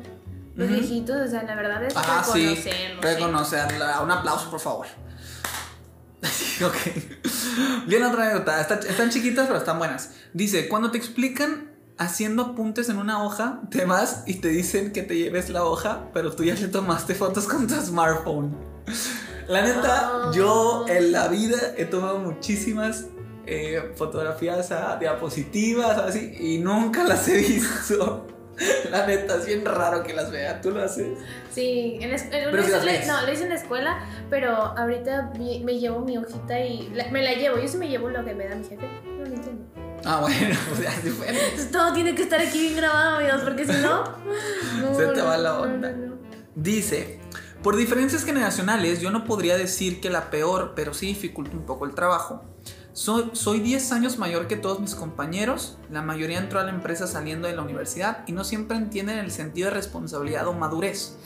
Los 0.55 0.69
viejitos, 0.69 1.15
o 1.19 1.27
sea, 1.27 1.43
la 1.43 1.53
verdad 1.55 1.83
es 1.83 1.93
Ah, 1.97 2.23
sí. 2.23 2.39
reconocerlos. 2.47 3.01
Reconocerla. 3.03 4.01
Un 4.01 4.11
aplauso, 4.11 4.49
por 4.49 4.59
favor. 4.61 4.87
ok. 6.65 7.85
Bien, 7.87 8.03
otra 8.03 8.23
anécdota. 8.23 8.61
Está- 8.61 8.79
están 8.79 9.09
chiquitas, 9.09 9.47
pero 9.47 9.59
están 9.59 9.77
buenas. 9.77 10.11
Dice: 10.33 10.67
Cuando 10.69 10.91
te 10.91 10.97
explican 10.97 11.71
haciendo 11.97 12.41
apuntes 12.43 12.89
en 12.89 12.97
una 12.97 13.23
hoja, 13.23 13.61
te 13.69 13.85
vas 13.85 14.23
y 14.25 14.35
te 14.35 14.49
dicen 14.49 14.91
que 14.91 15.01
te 15.03 15.15
lleves 15.17 15.49
la 15.49 15.63
hoja, 15.63 16.09
pero 16.13 16.31
tú 16.33 16.43
ya 16.43 16.53
le 16.55 16.67
tomaste 16.67 17.15
fotos 17.15 17.47
con 17.47 17.67
tu 17.67 17.75
smartphone. 17.75 18.55
La 19.47 19.61
neta, 19.61 20.11
Ah. 20.11 20.31
yo 20.33 20.85
en 20.87 21.11
la 21.11 21.27
vida 21.27 21.57
he 21.77 21.85
tomado 21.85 22.19
muchísimas 22.19 23.05
eh, 23.47 23.93
fotografías 23.95 24.71
a 24.71 24.97
diapositivas, 24.97 25.97
así, 25.99 26.35
y 26.39 26.57
nunca 26.57 27.03
las 27.03 27.27
he 27.27 27.37
visto. 27.37 28.25
La 28.89 29.05
neta, 29.05 29.35
es 29.35 29.45
bien 29.45 29.65
raro 29.65 30.01
que 30.01 30.13
las 30.13 30.31
vea. 30.31 30.61
¿Tú 30.61 30.71
lo 30.71 30.81
haces? 30.81 31.17
Sí, 31.51 31.97
en 32.01 32.11
en- 32.13 32.29
Pero 32.31 32.63
si 32.63 32.71
las 32.71 33.05
no, 33.07 33.21
lo 33.25 33.31
hice 33.33 33.43
en 33.43 33.49
la 33.49 33.55
escuela, 33.55 33.99
pero 34.29 34.55
ahorita 34.55 35.33
me 35.37 35.77
llevo 35.77 35.99
mi 35.99 36.17
hojita 36.17 36.57
y 36.61 36.89
la- 36.93 37.09
me 37.11 37.21
la 37.21 37.33
llevo. 37.33 37.59
Yo 37.59 37.67
sí 37.67 37.77
me 37.77 37.89
llevo 37.89 38.09
lo 38.09 38.23
que 38.23 38.33
me 38.33 38.47
da 38.47 38.55
mi 38.55 38.63
jefe. 38.63 38.87
No 39.05 39.25
lo 39.25 39.35
entiendo. 39.35 39.65
Ah, 40.05 40.19
bueno, 40.21 40.55
pues 40.69 40.81
ya 40.81 40.91
se 41.01 41.11
fue. 41.11 41.29
Entonces 41.29 41.71
todo 41.71 41.91
tiene 41.93 42.13
que 42.13 42.23
estar 42.23 42.39
aquí 42.39 42.59
bien 42.59 42.75
grabado, 42.77 43.17
amigos, 43.17 43.41
porque 43.43 43.65
si 43.65 43.73
no. 43.81 44.03
no, 44.81 44.95
Se 44.95 45.07
te 45.07 45.21
va 45.21 45.37
la 45.37 45.59
onda. 45.59 45.91
no. 45.91 46.15
Dice, 46.55 47.19
por 47.63 47.75
diferencias 47.75 48.23
generacionales 48.23 49.01
yo 49.01 49.11
no 49.11 49.25
podría 49.25 49.57
decir 49.57 49.99
que 49.99 50.09
la 50.09 50.29
peor, 50.29 50.73
pero 50.75 50.93
sí 50.93 51.07
dificulta 51.07 51.57
un 51.57 51.65
poco 51.65 51.85
el 51.85 51.95
trabajo. 51.95 52.43
Soy, 52.93 53.31
soy 53.33 53.59
10 53.59 53.91
años 53.91 54.17
mayor 54.17 54.47
que 54.47 54.55
todos 54.55 54.79
mis 54.79 54.95
compañeros, 54.95 55.77
la 55.91 56.01
mayoría 56.01 56.37
entró 56.37 56.59
a 56.61 56.63
la 56.63 56.69
empresa 56.69 57.07
saliendo 57.07 57.47
de 57.49 57.55
la 57.55 57.61
universidad 57.63 58.19
y 58.25 58.31
no 58.31 58.45
siempre 58.45 58.77
entienden 58.77 59.17
el 59.17 59.31
sentido 59.31 59.67
de 59.69 59.75
responsabilidad 59.75 60.47
o 60.47 60.53
madurez. 60.53 61.17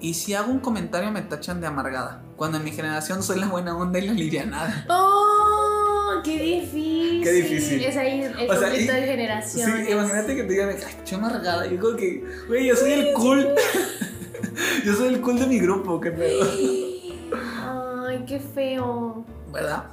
Y 0.00 0.14
si 0.14 0.34
hago 0.34 0.52
un 0.52 0.60
comentario 0.60 1.10
me 1.10 1.22
tachan 1.22 1.60
de 1.60 1.66
amargada, 1.66 2.22
cuando 2.36 2.58
en 2.58 2.64
mi 2.64 2.70
generación 2.70 3.24
soy 3.24 3.40
la 3.40 3.48
buena 3.48 3.76
onda 3.76 3.98
y 3.98 4.06
la 4.06 4.12
livianada. 4.12 4.86
¡Oh! 4.88 5.65
¡Qué 6.22 6.38
difícil! 6.38 7.22
Qué 7.22 7.32
difícil. 7.32 7.84
Es 7.84 7.96
ahí 7.96 8.22
el 8.22 8.32
O 8.32 8.36
sea, 8.54 8.68
conflicto 8.68 8.92
y- 8.92 8.96
de 8.96 9.02
Sí, 9.02 9.06
generaciones. 9.08 9.90
imagínate 9.90 10.36
que 10.36 10.42
te 10.44 10.52
digan, 10.52 10.68
ay, 10.70 11.14
amargada. 11.14 11.66
Yo 11.66 11.80
como 11.80 11.96
que, 11.96 12.24
güey, 12.48 12.66
yo 12.66 12.76
soy 12.76 12.92
el 12.92 13.12
cool. 13.14 13.48
yo 14.84 14.92
soy 14.94 15.08
el 15.14 15.20
cool 15.20 15.38
de 15.38 15.46
mi 15.46 15.58
grupo, 15.58 16.00
qué 16.00 16.10
pedo. 16.12 16.46
Ay, 18.08 18.24
qué 18.26 18.38
feo. 18.40 19.24
¿Verdad? 19.52 19.84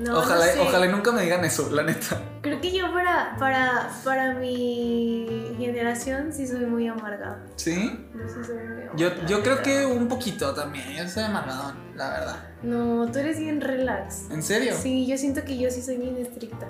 No, 0.00 0.18
ojalá, 0.18 0.46
no 0.46 0.52
sé. 0.52 0.60
ojalá 0.60 0.86
nunca 0.86 1.12
me 1.12 1.22
digan 1.22 1.44
eso, 1.44 1.70
la 1.72 1.82
neta. 1.82 2.20
Creo 2.42 2.60
que 2.60 2.70
yo 2.76 2.92
para, 2.92 3.36
para, 3.38 3.90
para 4.04 4.34
mi 4.34 5.54
generación 5.58 6.32
sí 6.32 6.46
soy 6.46 6.66
muy 6.66 6.86
amargada. 6.86 7.42
¿Sí? 7.56 7.98
Yo 8.14 8.28
sí 8.28 8.34
soy 8.46 8.56
muy 8.56 8.82
Yo, 8.96 9.06
amargada. 9.08 9.28
yo 9.28 9.42
creo 9.42 9.62
que 9.62 9.86
un 9.86 10.06
poquito 10.06 10.52
también. 10.54 10.84
Yo 10.94 11.08
soy 11.08 11.22
amargadón, 11.24 11.74
la 11.98 12.10
verdad. 12.10 12.36
No, 12.62 13.10
tú 13.10 13.18
eres 13.18 13.38
bien 13.38 13.60
relax. 13.60 14.30
¿En 14.30 14.42
serio? 14.42 14.74
Sí, 14.80 15.06
yo 15.06 15.18
siento 15.18 15.44
que 15.44 15.58
yo 15.58 15.70
sí 15.70 15.82
soy 15.82 15.96
bien 15.96 16.16
estricta. 16.16 16.66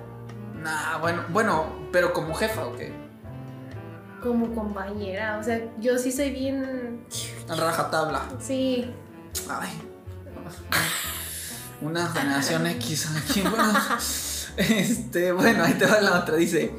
Nah, 0.55 0.97
bueno, 0.97 1.23
bueno, 1.29 1.87
pero 1.91 2.11
como 2.11 2.33
jefa, 2.33 2.65
¿o 2.65 2.75
qué? 2.75 2.91
Como 4.21 4.53
compañera. 4.53 5.37
O 5.39 5.43
sea, 5.43 5.61
yo 5.79 5.97
sí 5.99 6.11
soy 6.11 6.31
bien. 6.31 7.05
Rajatabla. 7.47 8.23
Sí. 8.39 8.91
Ay. 9.47 9.69
Una 11.81 12.07
generación 12.07 12.67
X 12.67 13.07
aquí. 13.15 13.41
Bueno, 13.41 13.71
este, 14.57 15.31
bueno, 15.31 15.63
ahí 15.63 15.75
te 15.75 15.85
va 15.85 16.01
la 16.01 16.19
otra. 16.19 16.35
Dice: 16.35 16.73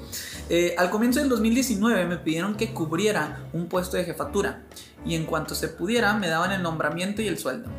eh, 0.51 0.75
Al 0.77 0.91
comienzo 0.91 1.21
del 1.21 1.29
2019 1.31 2.05
me 2.05 2.19
pidieron 2.19 2.57
que 2.57 2.75
cubriera 2.75 3.45
un 3.53 3.69
puesto 3.69 3.97
de 3.97 4.05
jefatura. 4.05 4.65
Y 5.07 5.15
en 5.15 5.25
cuanto 5.25 5.55
se 5.55 5.69
pudiera, 5.69 6.13
me 6.15 6.29
daban 6.29 6.53
el 6.53 6.63
nombramiento 6.63 7.23
y 7.23 7.29
el 7.29 7.39
sueldo. 7.39 7.71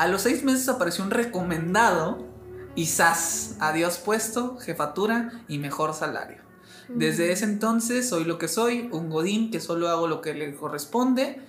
A 0.00 0.08
los 0.08 0.22
seis 0.22 0.44
meses 0.44 0.66
apareció 0.70 1.04
un 1.04 1.10
recomendado. 1.10 2.26
Y 2.74 2.86
¡zas! 2.86 3.56
Adiós 3.60 3.98
puesto, 3.98 4.56
jefatura 4.56 5.42
y 5.46 5.58
mejor 5.58 5.92
salario. 5.92 6.40
Desde 6.88 7.32
ese 7.32 7.44
entonces 7.44 8.08
soy 8.08 8.24
lo 8.24 8.38
que 8.38 8.48
soy, 8.48 8.88
un 8.92 9.10
godín 9.10 9.50
que 9.50 9.60
solo 9.60 9.90
hago 9.90 10.08
lo 10.08 10.22
que 10.22 10.32
le 10.32 10.54
corresponde. 10.56 11.42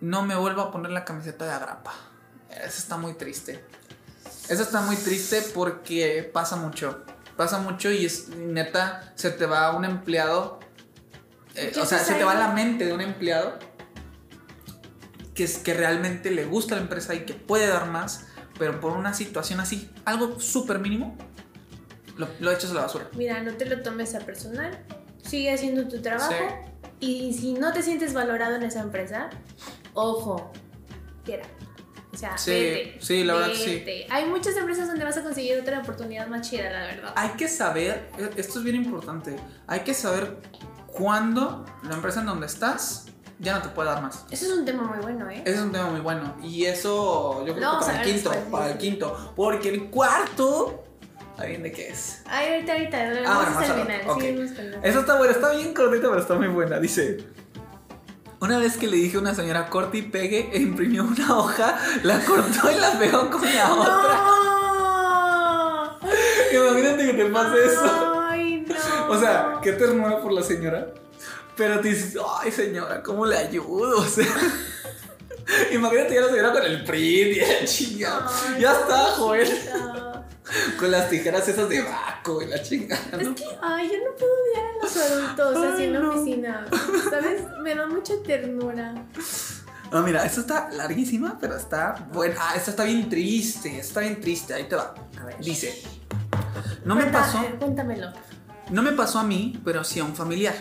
No 0.00 0.24
me 0.24 0.34
vuelvo 0.34 0.62
a 0.62 0.72
poner 0.72 0.90
la 0.90 1.04
camiseta 1.04 1.44
de 1.44 1.52
agrapa. 1.52 1.94
Eso 2.50 2.78
está 2.78 2.96
muy 2.96 3.14
triste. 3.14 3.64
Eso 4.48 4.64
está 4.64 4.80
muy 4.80 4.96
triste 4.96 5.40
porque 5.54 6.28
pasa 6.34 6.56
mucho. 6.56 7.04
Pasa 7.36 7.60
mucho 7.60 7.92
y 7.92 8.06
es 8.06 8.30
neta, 8.30 9.12
se 9.14 9.30
te 9.30 9.46
va 9.46 9.76
un 9.76 9.84
empleado. 9.84 10.58
eh, 11.54 11.70
¿Qué 11.72 11.80
o 11.80 11.86
sea, 11.86 12.00
se 12.00 12.14
te 12.14 12.24
va 12.24 12.34
la 12.34 12.48
mente 12.48 12.86
de 12.86 12.92
un 12.92 13.02
empleado 13.02 13.56
que, 15.38 15.44
es, 15.44 15.58
que 15.58 15.72
realmente 15.72 16.32
le 16.32 16.44
gusta 16.46 16.74
la 16.74 16.80
empresa 16.80 17.14
y 17.14 17.20
que 17.20 17.32
puede 17.32 17.68
dar 17.68 17.88
más, 17.88 18.26
pero 18.58 18.80
por 18.80 18.96
una 18.96 19.14
situación 19.14 19.60
así, 19.60 19.88
algo 20.04 20.40
súper 20.40 20.80
mínimo, 20.80 21.16
lo, 22.16 22.26
lo 22.40 22.50
echas 22.50 22.72
a 22.72 22.74
la 22.74 22.80
basura. 22.80 23.08
Mira, 23.14 23.40
no 23.44 23.52
te 23.52 23.64
lo 23.66 23.80
tomes 23.80 24.16
a 24.16 24.18
personal. 24.18 24.84
Sigue 25.22 25.52
haciendo 25.52 25.86
tu 25.86 26.02
trabajo. 26.02 26.34
Y 26.98 27.32
si 27.34 27.52
no 27.52 27.72
te 27.72 27.82
sientes 27.84 28.14
valorado 28.14 28.56
en 28.56 28.64
esa 28.64 28.80
empresa, 28.80 29.30
ojo, 29.94 30.50
quiera. 31.24 31.44
O 32.12 32.16
sea, 32.16 32.36
Sí, 32.36 32.50
vete. 32.50 32.98
sí, 33.00 33.22
la 33.22 33.34
verdad 33.34 33.48
que 33.50 33.54
sí. 33.54 33.74
vete. 33.76 34.06
Hay 34.10 34.24
muchas 34.24 34.56
empresas 34.56 34.88
donde 34.88 35.04
vas 35.04 35.18
a 35.18 35.22
conseguir 35.22 35.60
otra 35.60 35.78
oportunidad 35.78 36.26
más 36.26 36.50
chida, 36.50 36.68
la 36.72 36.80
verdad. 36.80 37.12
Hay 37.14 37.28
que 37.36 37.46
saber, 37.46 38.10
eh, 38.18 38.30
esto 38.36 38.58
es 38.58 38.64
bien 38.64 38.74
importante, 38.74 39.36
hay 39.68 39.80
que 39.80 39.94
saber 39.94 40.38
cuándo 40.88 41.64
la 41.84 41.94
empresa 41.94 42.18
en 42.18 42.26
donde 42.26 42.46
estás 42.46 43.06
ya 43.40 43.54
no 43.56 43.62
te 43.62 43.68
puede 43.68 43.88
dar 43.88 44.02
más. 44.02 44.24
Eso 44.30 44.46
es 44.46 44.52
un 44.52 44.64
tema 44.64 44.82
muy 44.82 44.98
bueno, 44.98 45.28
¿eh? 45.30 45.42
Ese 45.44 45.54
es 45.56 45.60
un 45.60 45.72
tema 45.72 45.86
muy 45.90 46.00
bueno. 46.00 46.34
Y 46.42 46.64
eso 46.64 47.38
yo 47.40 47.44
creo 47.44 47.54
que 47.56 47.60
vamos 47.60 47.84
para 47.86 47.98
a 47.98 48.02
el 48.02 48.12
quinto, 48.12 48.30
después, 48.30 48.50
para 48.50 48.70
el 48.72 48.78
quinto. 48.78 49.32
Porque 49.36 49.68
el 49.68 49.84
cuarto, 49.90 50.84
¿alguien 51.36 51.62
de 51.62 51.72
qué 51.72 51.88
es? 51.90 52.22
Ay, 52.26 52.54
ahorita, 52.54 52.72
ahorita, 52.72 53.04
lo 53.04 53.10
Ah, 53.10 53.12
vemos 53.20 53.34
bueno, 53.36 53.50
más 53.52 53.56
hasta 53.62 53.64
el 53.64 53.70
al 53.80 53.86
final. 53.86 54.00
rato, 54.00 54.12
ok. 54.14 54.20
seguimos 54.22 54.50
con 54.52 54.70
la- 54.70 54.78
Esa 54.78 55.00
está 55.00 55.16
buena, 55.18 55.32
está 55.32 55.52
bien 55.52 55.74
cortita, 55.74 56.08
pero 56.08 56.20
está 56.20 56.34
muy 56.34 56.48
buena. 56.48 56.78
Dice. 56.80 57.18
Una 58.40 58.58
vez 58.58 58.76
que 58.76 58.86
le 58.86 58.96
dije 58.96 59.16
a 59.16 59.20
una 59.20 59.34
señora 59.34 59.68
corte 59.68 59.98
y 59.98 60.02
pegue, 60.02 60.50
e 60.52 60.58
imprimió 60.60 61.02
una 61.04 61.36
hoja, 61.38 61.76
la 62.04 62.20
cortó 62.24 62.70
y 62.70 62.76
la 62.76 62.92
pegó 62.98 63.28
con 63.30 63.42
la 63.42 63.72
otra. 63.74 64.14
¡No! 64.44 65.98
Imagínate 66.52 67.06
que 67.06 67.12
te 67.14 67.24
pase 67.30 67.64
eso. 67.66 68.20
Ay, 68.28 68.64
no. 68.68 69.10
O 69.12 69.18
sea, 69.18 69.54
qué 69.62 69.72
ternura 69.72 70.20
por 70.20 70.32
la 70.32 70.42
señora. 70.42 70.86
Pero 71.58 71.80
te 71.80 71.88
dices, 71.88 72.16
ay 72.40 72.50
señora, 72.52 73.02
¿cómo 73.02 73.26
le 73.26 73.36
ayudo? 73.36 73.98
O 74.00 74.04
sea, 74.06 74.26
imagínate 75.72 76.14
ya 76.14 76.20
la 76.22 76.28
señora 76.28 76.52
con 76.52 76.62
el 76.62 76.84
print 76.84 77.36
y 77.36 77.40
la 77.40 77.64
chingada. 77.66 78.30
Ay, 78.54 78.60
Ya 78.62 78.72
está, 78.72 79.14
pobrecita. 79.16 80.04
Con 80.78 80.90
las 80.90 81.10
tijeras 81.10 81.46
esas 81.46 81.68
de 81.68 81.82
vaco 81.82 82.40
y 82.40 82.46
la 82.46 82.62
chingada. 82.62 83.02
Es 83.20 83.28
que, 83.28 83.44
ay, 83.60 83.90
yo 83.90 83.98
no 83.98 84.16
puedo 84.16 84.32
odiar 84.32 84.64
a 84.64 84.82
los 84.82 84.96
adultos 84.96 85.74
así 85.74 85.84
en 85.84 85.92
la 85.92 86.08
oficina. 86.08 86.66
¿Sabes? 87.10 87.42
Me 87.62 87.74
da 87.74 87.86
mucha 87.86 88.14
ternura. 88.24 88.94
No, 89.92 90.02
mira, 90.02 90.24
esta 90.24 90.40
está 90.40 90.70
larguísima, 90.70 91.36
pero 91.38 91.54
está 91.56 92.08
buena. 92.14 92.36
Ah, 92.40 92.54
esta 92.56 92.70
está 92.70 92.84
bien 92.84 93.10
triste, 93.10 93.78
está 93.78 94.00
bien 94.00 94.20
triste. 94.22 94.54
Ahí 94.54 94.64
te 94.64 94.76
va. 94.76 94.94
A 95.20 95.24
ver. 95.26 95.36
Dice, 95.38 95.82
no 96.84 96.94
me 96.94 97.04
pasó, 97.06 97.44
Cuéntamelo. 97.58 98.10
no 98.70 98.82
me 98.82 98.92
pasó 98.92 99.18
a 99.18 99.24
mí, 99.24 99.60
pero 99.64 99.84
sí 99.84 100.00
a 100.00 100.04
un 100.04 100.14
familiar. 100.14 100.54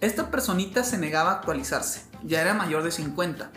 Esta 0.00 0.30
personita 0.30 0.84
se 0.84 0.96
negaba 0.96 1.30
a 1.30 1.34
actualizarse. 1.34 2.02
Ya 2.22 2.40
era 2.40 2.54
mayor 2.54 2.82
de 2.82 2.92
50. 2.92 3.50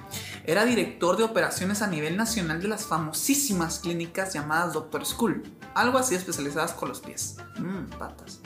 Era 0.45 0.65
director 0.65 1.17
de 1.17 1.23
operaciones 1.23 1.81
a 1.81 1.87
nivel 1.87 2.17
nacional 2.17 2.61
de 2.61 2.67
las 2.67 2.85
famosísimas 2.85 3.79
clínicas 3.79 4.33
llamadas 4.33 4.73
Doctor 4.73 5.05
School. 5.05 5.43
Algo 5.75 5.99
así 5.99 6.15
especializadas 6.15 6.73
con 6.73 6.89
los 6.89 6.99
pies. 6.99 7.37
Mmm, 7.59 7.85
patas. 7.97 8.39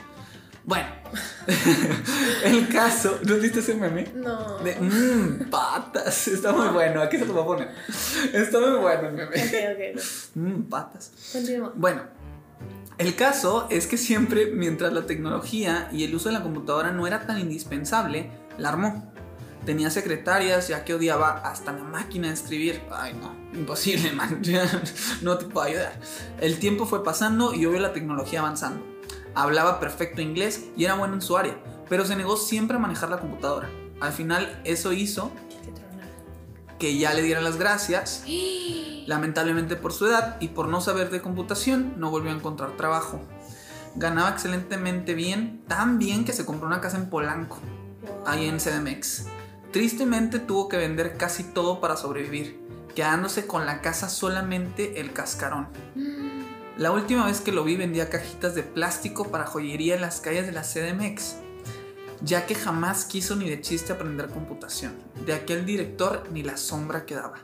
Bueno, 0.64 0.88
el 2.44 2.68
caso. 2.68 3.20
¿No 3.22 3.36
viste 3.36 3.60
ese 3.60 3.76
meme? 3.76 4.10
No. 4.14 4.58
De 4.58 4.74
mmm, 4.74 5.48
patas. 5.48 6.28
Está 6.28 6.52
muy 6.52 6.68
bueno. 6.68 7.00
Aquí 7.00 7.18
se 7.18 7.24
lo 7.24 7.32
voy 7.32 7.42
a 7.42 7.46
poner. 7.46 7.70
Está 8.32 8.58
muy 8.58 8.78
bueno 8.78 9.08
el 9.08 9.14
meme. 9.14 9.36
Ok, 9.36 9.96
ok. 9.96 10.02
Mmm, 10.34 10.62
patas. 10.64 11.12
Continúa. 11.32 11.72
Bueno, 11.74 12.02
el 12.98 13.14
caso 13.14 13.66
es 13.68 13.86
que 13.86 13.98
siempre, 13.98 14.46
mientras 14.46 14.92
la 14.92 15.04
tecnología 15.06 15.88
y 15.92 16.04
el 16.04 16.14
uso 16.14 16.30
de 16.30 16.34
la 16.34 16.42
computadora 16.42 16.92
no 16.92 17.06
era 17.06 17.26
tan 17.26 17.38
indispensable, 17.38 18.30
la 18.56 18.70
armó. 18.70 19.12
Tenía 19.66 19.90
secretarias, 19.90 20.68
ya 20.68 20.84
que 20.84 20.94
odiaba 20.94 21.32
hasta 21.38 21.72
la 21.72 21.82
máquina 21.82 22.28
de 22.28 22.34
escribir. 22.34 22.80
Ay, 22.90 23.14
no, 23.20 23.34
imposible, 23.58 24.12
man. 24.14 24.40
no 25.22 25.36
te 25.36 25.44
puedo 25.44 25.66
ayudar. 25.66 26.00
El 26.40 26.58
tiempo 26.58 26.86
fue 26.86 27.04
pasando 27.04 27.52
y 27.52 27.66
obvio 27.66 27.80
la 27.80 27.92
tecnología 27.92 28.40
avanzando. 28.40 28.82
Hablaba 29.34 29.78
perfecto 29.78 30.22
inglés 30.22 30.66
y 30.76 30.84
era 30.84 30.94
bueno 30.94 31.14
en 31.14 31.20
su 31.20 31.36
área, 31.36 31.60
pero 31.90 32.06
se 32.06 32.16
negó 32.16 32.38
siempre 32.38 32.76
a 32.76 32.80
manejar 32.80 33.10
la 33.10 33.20
computadora. 33.20 33.68
Al 34.00 34.12
final, 34.12 34.60
eso 34.64 34.92
hizo. 34.92 35.32
Que 36.78 36.98
ya 36.98 37.14
le 37.14 37.22
dieran 37.22 37.44
las 37.44 37.56
gracias 37.56 38.24
Lamentablemente 39.06 39.76
por 39.76 39.92
su 39.92 40.06
edad 40.06 40.36
y 40.40 40.48
por 40.48 40.68
no 40.68 40.80
saber 40.80 41.10
de 41.10 41.22
computación, 41.22 41.94
no 41.96 42.10
volvió 42.10 42.32
a 42.32 42.34
encontrar 42.34 42.76
trabajo. 42.76 43.20
Ganaba 43.94 44.30
excelentemente 44.30 45.14
bien, 45.14 45.62
tan 45.68 45.98
bien 45.98 46.24
que 46.24 46.32
se 46.32 46.44
compró 46.44 46.66
una 46.66 46.80
casa 46.80 46.96
en 46.96 47.08
Polanco, 47.08 47.58
ahí 48.26 48.46
en 48.46 48.58
CDMX. 48.58 49.26
Tristemente 49.72 50.40
tuvo 50.40 50.68
que 50.68 50.76
vender 50.76 51.16
casi 51.16 51.44
todo 51.44 51.80
para 51.80 51.96
sobrevivir, 51.96 52.60
quedándose 52.96 53.46
con 53.46 53.64
la 53.64 53.80
casa 53.80 54.08
solamente 54.08 55.00
el 55.00 55.12
cascarón. 55.12 55.68
La 56.76 56.90
última 56.90 57.24
vez 57.24 57.40
que 57.40 57.52
lo 57.52 57.64
vi 57.64 57.74
vendía 57.74 58.10
cajitas 58.10 58.54
de 58.54 58.62
plástico 58.62 59.30
para 59.30 59.46
joyería 59.46 59.94
en 59.94 60.02
las 60.02 60.20
calles 60.20 60.44
de 60.44 60.52
la 60.52 60.60
CDMX, 60.60 61.36
ya 62.22 62.46
que 62.46 62.54
jamás 62.54 63.04
quiso 63.04 63.36
ni 63.36 63.48
de 63.48 63.60
chiste 63.60 63.92
aprender 63.92 64.28
computación. 64.28 64.94
De 65.24 65.32
aquel 65.34 65.64
director 65.66 66.28
ni 66.32 66.42
la 66.42 66.56
sombra 66.56 67.04
quedaba. 67.06 67.34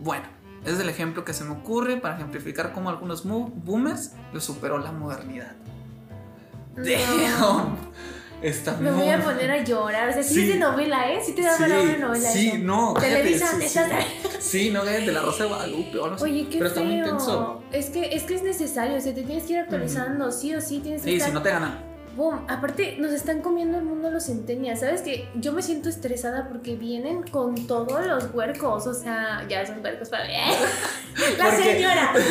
Bueno, 0.00 0.24
es 0.64 0.78
el 0.78 0.88
ejemplo 0.88 1.24
que 1.24 1.32
se 1.32 1.44
me 1.44 1.52
ocurre 1.52 1.96
para 1.96 2.16
ejemplificar 2.16 2.72
cómo 2.72 2.90
algunos 2.90 3.24
boomers 3.24 4.12
lo 4.32 4.40
superó 4.40 4.78
la 4.78 4.92
modernidad. 4.92 5.52
No. 6.76 6.82
Damn. 6.84 7.76
Está 8.40 8.76
Me 8.78 8.90
muy- 8.90 9.02
voy 9.04 9.10
a 9.10 9.22
poner 9.22 9.50
a 9.52 9.62
llorar. 9.62 10.08
O 10.08 10.12
sea, 10.12 10.22
sí, 10.24 10.34
Sí. 10.34 10.40
es 10.42 10.48
de 10.54 10.58
novela, 10.58 11.12
¿eh? 11.12 11.20
Sí 11.24 11.32
te 11.32 11.42
da 11.42 11.56
Sí, 11.56 11.62
para 11.62 11.80
una 11.80 11.96
novela. 11.98 12.28
sí, 12.28 12.48
eso. 12.48 12.58
no, 12.58 12.94
Televisa, 12.94 13.46
sí, 13.60 13.68
sí. 14.40 14.70
No, 14.70 14.80
cállate, 14.82 15.12
la 15.12 15.20
Rosa 15.22 15.44
de 15.44 15.48
Guadalupe 15.50 15.98
o 15.98 16.04
algo 16.04 16.16
así. 16.16 16.24
Oye, 16.24 16.48
qué 16.48 16.58
Pero 16.58 16.66
está 16.66 16.80
muy 16.80 16.94
feo. 16.94 17.04
intenso. 17.04 17.62
Es 17.70 17.90
que, 17.90 18.12
es 18.16 18.24
que 18.24 18.34
es 18.34 18.42
necesario, 18.42 18.96
o 18.96 19.00
sea, 19.00 19.14
te 19.14 19.22
tienes 19.22 19.44
que 19.44 19.52
ir 19.52 19.58
actualizando, 19.60 20.32
sí 20.32 20.52
o 20.56 20.60
sí, 20.60 20.80
tienes 20.80 21.02
que 21.02 21.08
Sí, 21.10 21.14
estar... 21.14 21.28
si 21.28 21.34
no 21.34 21.42
te 21.42 21.50
gana. 21.50 21.84
Boom. 22.16 22.44
Aparte, 22.48 22.96
nos 22.98 23.10
están 23.12 23.40
comiendo 23.40 23.78
el 23.78 23.84
mundo 23.84 24.10
los 24.10 24.24
centenias. 24.24 24.80
¿Sabes 24.80 25.02
que 25.02 25.28
Yo 25.34 25.52
me 25.52 25.62
siento 25.62 25.88
estresada 25.88 26.48
porque 26.48 26.76
vienen 26.76 27.22
con 27.22 27.54
todos 27.66 28.06
los 28.06 28.34
huercos. 28.34 28.86
O 28.86 28.94
sea, 28.94 29.46
ya 29.48 29.64
son 29.66 29.82
huercos 29.82 30.08
para 30.10 30.24
mí. 30.26 30.32
La 31.38 31.44
¿Por 31.44 31.56
qué? 31.56 31.62
señora. 31.74 32.12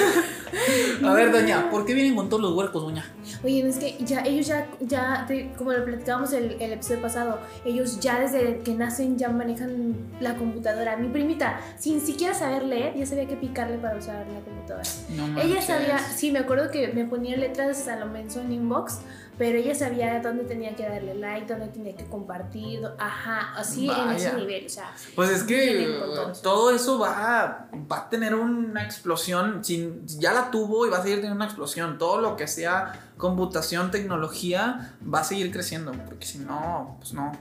A 1.05 1.13
ver, 1.13 1.31
doña, 1.31 1.69
¿por 1.71 1.85
qué 1.85 1.93
vienen 1.93 2.15
con 2.15 2.27
todos 2.27 2.41
los 2.41 2.53
huercos, 2.53 2.83
doña? 2.83 3.05
Oye, 3.43 3.65
es 3.67 3.77
que 3.77 3.95
ya, 4.03 4.21
ellos 4.25 4.47
ya, 4.47 4.67
ya 4.81 5.23
te- 5.27 5.51
como 5.57 5.71
lo 5.71 5.83
platicábamos 5.85 6.33
el, 6.33 6.57
el 6.61 6.73
episodio 6.73 7.01
pasado, 7.01 7.39
ellos 7.63 7.99
ya 8.01 8.19
desde 8.19 8.59
que 8.59 8.73
nacen 8.73 9.17
ya 9.17 9.29
manejan 9.29 9.95
la 10.19 10.35
computadora. 10.35 10.97
Mi 10.97 11.07
primita, 11.07 11.59
sin 11.79 12.01
siquiera 12.01 12.33
saber 12.33 12.63
leer, 12.63 12.95
ya 12.97 13.05
sabía 13.05 13.27
que 13.27 13.37
picarle 13.37 13.77
para 13.77 13.97
usar 13.97 14.25
la 14.27 14.41
computadora. 14.41 14.83
No 15.11 15.41
Ella 15.41 15.61
sabía, 15.61 15.97
sí, 15.99 16.31
me 16.31 16.39
acuerdo 16.39 16.69
que 16.69 16.89
me 16.89 17.05
ponía 17.05 17.37
letras 17.37 17.87
a 17.87 17.95
lo 17.95 18.07
menso 18.07 18.41
en 18.41 18.51
inbox, 18.51 18.99
pero 19.37 19.57
ella 19.57 19.73
sabía 19.73 20.21
dónde 20.21 20.43
tenía 20.43 20.75
que 20.75 20.87
darle 20.87 21.15
like, 21.15 21.51
dónde 21.51 21.67
tenía 21.69 21.95
que 21.95 22.05
compartir, 22.05 22.81
ajá, 22.99 23.53
así 23.55 23.89
en 23.89 24.09
ese 24.11 24.33
nivel, 24.33 24.65
o 24.65 24.69
sea. 24.69 24.93
Pues 25.15 25.29
es 25.29 25.43
que 25.43 25.99
todo 26.43 26.71
eso. 26.71 26.99
va, 26.99 27.67
va 27.91 27.97
a 27.97 28.09
tener 28.09 28.35
una 28.35 28.83
explosión. 28.83 29.63
Sin, 29.63 30.05
ya 30.07 30.33
la 30.33 30.51
tuvo 30.51 30.85
y 30.85 30.89
va 30.89 30.99
a 30.99 31.01
seguir 31.01 31.17
teniendo 31.17 31.37
una 31.37 31.45
explosión. 31.45 31.97
Todo 31.97 32.21
lo 32.21 32.35
que 32.35 32.47
sea 32.47 33.11
computación, 33.17 33.91
tecnología, 33.91 34.95
va 35.01 35.21
a 35.21 35.23
seguir 35.23 35.51
creciendo. 35.51 35.91
Porque 35.91 36.25
si 36.25 36.39
no, 36.39 36.97
pues 36.99 37.13
no. 37.13 37.31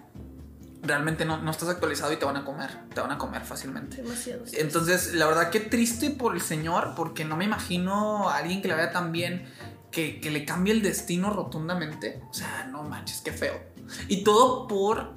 Realmente 0.82 1.26
no, 1.26 1.36
no 1.36 1.50
estás 1.50 1.68
actualizado 1.68 2.10
y 2.12 2.16
te 2.16 2.24
van 2.24 2.38
a 2.38 2.44
comer. 2.44 2.70
Te 2.94 3.02
van 3.02 3.12
a 3.12 3.18
comer 3.18 3.42
fácilmente. 3.42 3.98
Demasiado. 3.98 4.44
Entonces, 4.52 5.12
la 5.12 5.26
verdad 5.26 5.50
que 5.50 5.60
triste 5.60 6.08
por 6.10 6.34
el 6.34 6.40
señor, 6.40 6.94
porque 6.96 7.26
no 7.26 7.36
me 7.36 7.44
imagino 7.44 8.30
a 8.30 8.38
alguien 8.38 8.62
que 8.62 8.68
le 8.68 8.74
vaya 8.74 8.90
tan 8.90 9.12
bien 9.12 9.46
que, 9.90 10.20
que 10.20 10.30
le 10.30 10.44
cambie 10.44 10.72
el 10.72 10.82
destino 10.82 11.30
rotundamente. 11.32 12.22
O 12.30 12.34
sea, 12.34 12.68
no 12.70 12.82
manches, 12.84 13.20
qué 13.20 13.32
feo. 13.32 13.54
Y 14.08 14.22
todo 14.24 14.66
por 14.68 15.14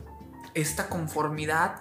esta 0.53 0.87
conformidad 0.89 1.75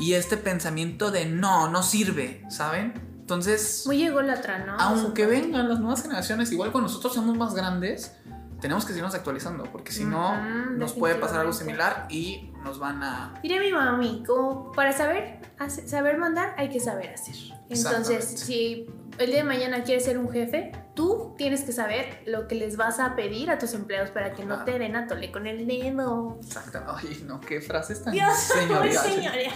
y 0.00 0.14
este 0.14 0.36
pensamiento 0.36 1.10
de 1.10 1.26
no, 1.26 1.68
no 1.70 1.82
sirve, 1.82 2.44
¿saben? 2.50 2.94
Entonces, 3.20 3.82
Muy 3.86 4.02
ególatra, 4.02 4.64
¿no? 4.64 4.76
aunque 4.78 5.26
vengan 5.26 5.68
las 5.68 5.80
nuevas 5.80 6.02
generaciones, 6.02 6.50
igual 6.52 6.72
cuando 6.72 6.88
nosotros 6.88 7.12
somos 7.14 7.36
más 7.36 7.54
grandes, 7.54 8.12
tenemos 8.60 8.84
que 8.84 8.88
seguirnos 8.92 9.14
actualizando, 9.14 9.64
porque 9.64 9.92
si 9.92 10.04
no, 10.04 10.30
Ujú, 10.32 10.78
nos 10.78 10.92
puede 10.94 11.16
pasar 11.16 11.40
algo 11.40 11.52
similar 11.52 12.06
y 12.10 12.50
nos 12.64 12.78
van 12.78 13.02
a... 13.02 13.34
Diré 13.42 13.60
mi 13.60 13.70
mami, 13.72 14.22
como 14.26 14.72
para 14.72 14.92
saber, 14.92 15.40
hace- 15.58 15.86
saber 15.86 16.16
mandar 16.18 16.54
hay 16.56 16.70
que 16.70 16.80
saber 16.80 17.10
hacer. 17.12 17.36
Entonces, 17.68 18.24
si 18.40 18.86
el 19.18 19.26
día 19.30 19.38
de 19.38 19.44
mañana 19.44 19.82
quieres 19.84 20.04
ser 20.04 20.18
un 20.18 20.30
jefe, 20.30 20.72
tú 20.94 21.34
tienes 21.36 21.62
que 21.62 21.72
saber 21.72 22.22
lo 22.26 22.46
que 22.48 22.54
les 22.54 22.76
vas 22.76 22.98
a 23.00 23.16
pedir 23.16 23.50
a 23.50 23.58
tus 23.58 23.74
empleados 23.74 24.10
para 24.10 24.32
que 24.32 24.44
no 24.44 24.64
te 24.64 24.78
den 24.78 24.96
a 24.96 25.06
tole 25.06 25.30
con 25.32 25.46
el 25.46 25.66
dedo. 25.66 26.38
Exacto. 26.42 26.80
Ay, 26.86 27.22
no, 27.26 27.40
qué 27.40 27.60
frases 27.60 28.02
tan 28.04 28.12
Dios, 28.12 28.36
señoría. 28.38 29.52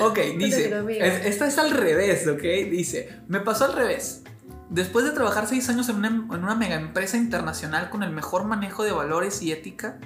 Ok, 0.00 0.18
dice, 0.38 0.68
es- 1.00 1.26
esta 1.26 1.46
es 1.46 1.58
al 1.58 1.70
revés, 1.70 2.26
ok, 2.26 2.42
dice, 2.70 3.20
me 3.28 3.40
pasó 3.40 3.64
al 3.66 3.74
revés. 3.74 4.22
Después 4.70 5.04
de 5.04 5.10
trabajar 5.10 5.46
seis 5.46 5.68
años 5.68 5.88
en 5.90 5.96
una, 5.96 6.08
en 6.08 6.42
una 6.44 6.54
mega 6.54 6.76
empresa 6.76 7.16
internacional 7.18 7.90
con 7.90 8.02
el 8.02 8.10
mejor 8.10 8.44
manejo 8.44 8.84
de 8.84 8.92
valores 8.92 9.42
y 9.42 9.52
ética, 9.52 9.98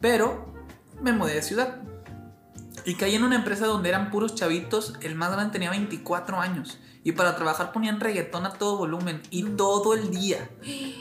pero 0.00 0.52
me 1.00 1.12
mudé 1.12 1.34
de 1.34 1.42
ciudad. 1.42 1.82
Y 2.84 2.94
caí 2.94 3.14
en 3.14 3.22
una 3.24 3.36
empresa 3.36 3.66
donde 3.66 3.88
eran 3.88 4.10
puros 4.10 4.34
chavitos, 4.34 4.94
el 5.00 5.14
más 5.14 5.32
grande 5.32 5.52
tenía 5.52 5.70
24 5.70 6.40
años. 6.40 6.78
Y 7.04 7.12
para 7.12 7.36
trabajar 7.36 7.72
ponían 7.72 8.00
reggaetón 8.00 8.44
a 8.44 8.52
todo 8.54 8.76
volumen 8.76 9.22
y 9.30 9.42
todo 9.44 9.94
el 9.94 10.10
día. 10.10 10.50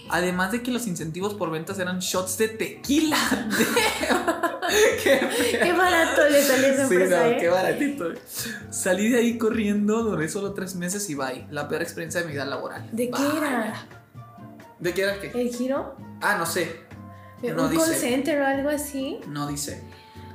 Además 0.10 0.52
de 0.52 0.62
que 0.62 0.72
los 0.72 0.88
incentivos 0.88 1.34
por 1.34 1.50
ventas 1.52 1.80
eran 1.80 2.00
shots 2.00 2.38
de 2.38 2.48
tequila. 2.50 3.18
¡Qué 5.04 5.60
Qué 5.64 5.74
barato 5.74 6.30
le 6.30 6.44
salió 6.44 6.68
esa 6.68 6.88
Sí, 6.88 6.94
empresa, 6.96 7.20
no, 7.24 7.26
¿eh? 7.32 7.38
qué 7.40 7.50
baratito. 7.50 8.06
Salí 8.70 9.10
de 9.10 9.20
ahí 9.20 9.38
corriendo, 9.38 10.04
duré 10.04 10.30
solo 10.30 10.54
tres 10.54 10.76
meses 10.76 11.10
y 11.10 11.16
bye. 11.16 11.48
La 11.52 11.68
peor 11.68 11.82
experiencia 11.82 12.22
de 12.22 12.28
mi 12.28 12.34
vida 12.34 12.46
laboral. 12.46 12.88
¿De 12.92 13.10
qué 13.10 13.24
era? 13.38 13.86
¿De 14.80 14.94
qué 14.94 15.02
era 15.02 15.20
qué? 15.20 15.32
¿El 15.34 15.50
giro? 15.56 15.96
Ah, 16.22 16.36
no 16.38 16.46
sé. 16.46 16.82
¿Un 17.42 17.56
No 17.56 17.64
call 17.64 17.72
dice. 17.72 17.96
center 17.96 18.42
o 18.42 18.46
algo 18.46 18.70
así? 18.70 19.20
No 19.28 19.48
dice. 19.48 19.84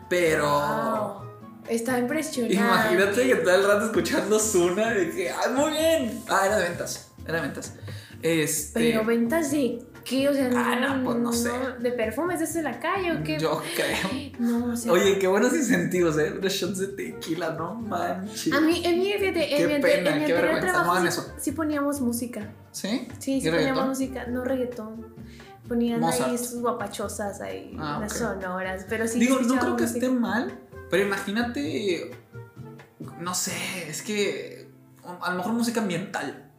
Pero. 0.08 0.48
Wow. 0.50 1.31
Está 1.72 1.98
impresionante. 1.98 2.54
Imagínate 2.56 3.26
que 3.28 3.34
todo 3.36 3.54
el 3.54 3.64
rato 3.66 3.86
escuchando 3.86 4.38
Zuna 4.38 4.90
de 4.90 5.10
que. 5.10 5.30
¡Ah, 5.30 5.48
muy 5.54 5.70
bien! 5.70 6.22
Ah, 6.28 6.42
era 6.46 6.58
de 6.58 6.68
ventas. 6.68 7.10
Era 7.24 7.36
de 7.36 7.40
ventas. 7.42 7.74
Este. 8.22 8.80
Pero 8.80 9.04
ventas 9.04 9.50
de 9.50 9.82
qué, 10.04 10.28
o 10.28 10.32
sea, 10.34 10.50
Ah, 10.54 10.76
no, 10.98 11.04
pues, 11.04 11.16
no 11.18 11.32
sé. 11.32 11.50
de 11.80 11.92
perfumes 11.92 12.40
desde 12.40 12.62
la 12.62 12.78
calle 12.78 13.12
o 13.12 13.22
qué. 13.24 13.38
Yo 13.38 13.62
creo. 13.74 14.32
No, 14.38 14.72
o 14.72 14.76
sea, 14.76 14.90
Oye, 14.92 15.18
qué 15.18 15.26
buenos 15.28 15.52
incentivos, 15.54 16.18
¿eh? 16.18 16.34
Los 16.40 16.52
shots 16.52 16.78
de 16.78 16.86
tequila, 16.88 17.50
no 17.50 17.74
manches. 17.74 18.52
A 18.52 18.60
mí, 18.60 18.82
en 18.84 18.98
mi, 18.98 19.12
fíjate, 19.12 19.62
en 19.62 19.68
mi, 19.68 19.80
pena, 19.80 20.10
en 20.10 20.20
mi 20.20 20.26
qué 20.26 20.32
anterior 20.32 20.42
vergüenza, 20.42 20.72
trabajo 20.82 21.04
no 21.04 21.10
sí, 21.38 21.52
poníamos 21.52 22.00
música. 22.00 22.50
¿Sí? 22.72 23.06
Sí, 23.18 23.34
¿Y 23.36 23.40
sí 23.42 23.50
reggaetón? 23.50 23.74
poníamos 23.74 23.88
música, 24.00 24.26
no 24.26 24.44
reggaetón. 24.44 25.06
Ponían 25.68 26.00
Mozart. 26.00 26.30
ahí 26.30 26.38
sus 26.38 26.60
guapachosas 26.60 27.40
ahí, 27.40 27.76
Ah, 27.78 27.98
las 28.00 28.14
sonoras, 28.14 28.84
pero 28.88 29.06
sí 29.06 29.20
Digo, 29.20 29.38
no 29.40 29.58
creo 29.58 29.76
que 29.76 29.84
esté 29.84 30.08
mal, 30.08 30.58
pero 30.92 31.04
imagínate, 31.04 32.10
no 33.18 33.34
sé, 33.34 33.88
es 33.88 34.02
que 34.02 34.68
a 35.22 35.30
lo 35.30 35.36
mejor 35.38 35.54
música 35.54 35.80
ambiental 35.80 36.50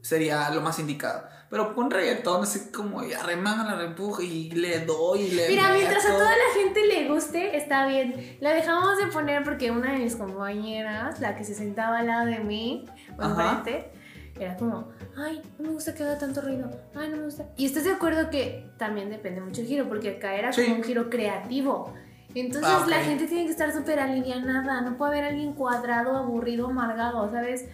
sería 0.00 0.48
lo 0.48 0.62
más 0.62 0.78
indicado. 0.78 1.24
Pero 1.50 1.74
pon 1.74 1.90
reggaetón 1.90 2.44
así 2.44 2.72
como 2.72 3.04
y 3.04 3.12
arreman 3.12 3.66
la 3.66 3.74
repuja 3.74 4.22
y 4.22 4.50
le 4.52 4.86
doy 4.86 5.20
y 5.20 5.30
le 5.32 5.48
Mira, 5.48 5.70
mientras 5.74 6.02
a 6.06 6.12
toda 6.12 6.30
la 6.30 6.54
gente 6.62 6.86
le 6.86 7.08
guste, 7.08 7.58
está 7.58 7.86
bien. 7.86 8.38
La 8.40 8.54
dejamos 8.54 8.96
de 8.96 9.08
poner 9.08 9.44
porque 9.44 9.70
una 9.70 9.92
de 9.92 9.98
mis 9.98 10.16
compañeras, 10.16 11.20
la 11.20 11.36
que 11.36 11.44
se 11.44 11.54
sentaba 11.54 11.98
al 11.98 12.06
lado 12.06 12.24
de 12.24 12.38
mí, 12.38 12.86
o 13.18 13.22
enfrente, 13.22 13.90
era 14.38 14.56
como, 14.56 14.88
ay, 15.18 15.42
no 15.58 15.68
me 15.68 15.74
gusta 15.74 15.92
que 15.94 16.04
haga 16.04 16.16
tanto 16.16 16.40
ruido, 16.40 16.70
ay, 16.94 17.10
no 17.10 17.18
me 17.18 17.24
gusta. 17.24 17.44
Y 17.58 17.66
estás 17.66 17.84
de 17.84 17.90
acuerdo 17.92 18.30
que 18.30 18.70
también 18.78 19.10
depende 19.10 19.42
mucho 19.42 19.60
el 19.60 19.66
giro, 19.66 19.86
porque 19.90 20.08
acá 20.16 20.36
era 20.36 20.54
Sí. 20.54 20.64
como 20.64 20.76
un 20.76 20.84
giro 20.84 21.10
creativo. 21.10 21.92
Entonces 22.34 22.70
Ah, 22.72 22.86
la 22.88 23.02
gente 23.02 23.26
tiene 23.26 23.44
que 23.44 23.50
estar 23.50 23.72
súper 23.72 23.98
alineada, 23.98 24.80
no 24.82 24.96
puede 24.96 25.12
haber 25.12 25.24
alguien 25.32 25.52
cuadrado, 25.52 26.16
aburrido, 26.16 26.66
amargado, 26.68 27.30
¿sabes? 27.30 27.66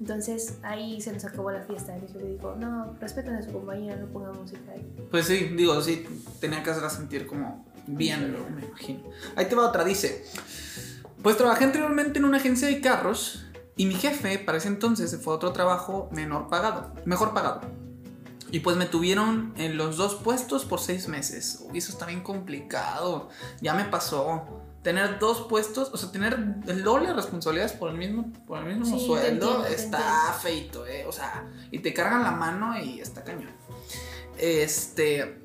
Entonces 0.00 0.58
ahí 0.62 1.00
se 1.00 1.12
nos 1.12 1.24
acabó 1.24 1.50
la 1.50 1.62
fiesta. 1.62 1.94
El 1.94 2.02
jefe 2.02 2.18
dijo, 2.18 2.54
no, 2.56 2.94
respeten 3.00 3.34
a 3.34 3.42
su 3.42 3.52
compañera, 3.52 3.96
no 3.96 4.06
pongan 4.06 4.36
música 4.36 4.72
ahí. 4.72 4.86
Pues 5.10 5.26
sí, 5.26 5.52
digo, 5.56 5.80
sí, 5.80 6.06
tenía 6.40 6.62
que 6.62 6.70
hacerla 6.70 6.90
sentir 6.90 7.26
como 7.26 7.64
bien, 7.86 8.32
¿no? 8.32 8.38
me 8.54 8.64
imagino. 8.66 9.02
Ahí 9.34 9.46
te 9.46 9.54
va 9.54 9.68
otra, 9.68 9.84
dice. 9.84 10.24
Pues 11.22 11.36
trabajé 11.36 11.64
anteriormente 11.64 12.18
en 12.18 12.24
una 12.24 12.36
agencia 12.36 12.68
de 12.68 12.80
carros 12.80 13.46
y 13.76 13.86
mi 13.86 13.94
jefe 13.94 14.38
para 14.38 14.58
ese 14.58 14.68
entonces 14.68 15.10
se 15.10 15.18
fue 15.18 15.32
a 15.32 15.36
otro 15.36 15.52
trabajo 15.52 16.08
menor 16.12 16.48
pagado, 16.48 16.92
mejor 17.04 17.34
pagado. 17.34 17.62
Y 18.50 18.60
pues 18.60 18.76
me 18.76 18.86
tuvieron 18.86 19.52
en 19.56 19.76
los 19.76 19.96
dos 19.96 20.14
puestos 20.14 20.64
por 20.64 20.80
seis 20.80 21.08
meses. 21.08 21.64
Uy, 21.68 21.78
eso 21.78 21.92
está 21.92 22.06
bien 22.06 22.22
complicado. 22.22 23.28
Ya 23.60 23.74
me 23.74 23.84
pasó. 23.84 24.62
Tener 24.82 25.18
dos 25.18 25.48
puestos, 25.48 25.90
o 25.92 25.96
sea, 25.96 26.12
tener 26.12 26.38
el 26.68 26.84
doble 26.84 27.08
de 27.08 27.14
responsabilidades 27.14 27.72
por 27.72 27.90
el 27.90 27.96
mismo, 27.96 28.32
por 28.46 28.58
el 28.58 28.66
mismo 28.66 28.84
Sí, 28.84 29.04
sueldo, 29.04 29.64
entiendo, 29.64 29.66
está 29.66 30.32
feito, 30.40 30.86
eh. 30.86 31.04
O 31.08 31.12
sea, 31.12 31.44
y 31.72 31.80
te 31.80 31.92
cargan 31.92 32.22
la 32.22 32.30
mano 32.30 32.78
y 32.80 33.00
está 33.00 33.24
cañón. 33.24 33.50
Este. 34.38 35.42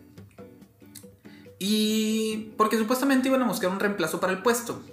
Y. 1.58 2.54
Porque 2.56 2.78
supuestamente 2.78 3.30
iban 3.30 3.42
a 3.42 3.48
buscar 3.48 3.72
un 3.72 3.80
reemplazo 3.80 4.20
para 4.20 4.34
el 4.34 4.44
puesto. 4.44 4.84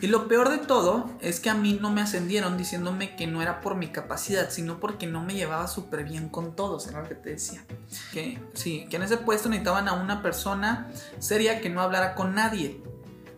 Y 0.00 0.06
lo 0.06 0.28
peor 0.28 0.48
de 0.48 0.58
todo 0.58 1.10
es 1.20 1.40
que 1.40 1.50
a 1.50 1.54
mí 1.54 1.76
no 1.80 1.90
me 1.90 2.00
ascendieron 2.00 2.56
diciéndome 2.56 3.16
que 3.16 3.26
no 3.26 3.42
era 3.42 3.60
por 3.60 3.74
mi 3.74 3.88
capacidad, 3.88 4.48
sino 4.50 4.78
porque 4.78 5.08
no 5.08 5.24
me 5.24 5.34
llevaba 5.34 5.66
súper 5.66 6.04
bien 6.04 6.28
con 6.28 6.54
todos, 6.54 6.86
era 6.86 7.02
lo 7.02 7.08
que 7.08 7.16
te 7.16 7.30
decía. 7.30 7.64
Que 8.12 8.40
sí, 8.54 8.86
que 8.88 8.96
en 8.96 9.02
ese 9.02 9.16
puesto 9.16 9.48
necesitaban 9.48 9.88
a 9.88 9.94
una 9.94 10.22
persona 10.22 10.88
seria 11.18 11.60
que 11.60 11.68
no 11.68 11.80
hablara 11.80 12.14
con 12.14 12.34
nadie. 12.34 12.80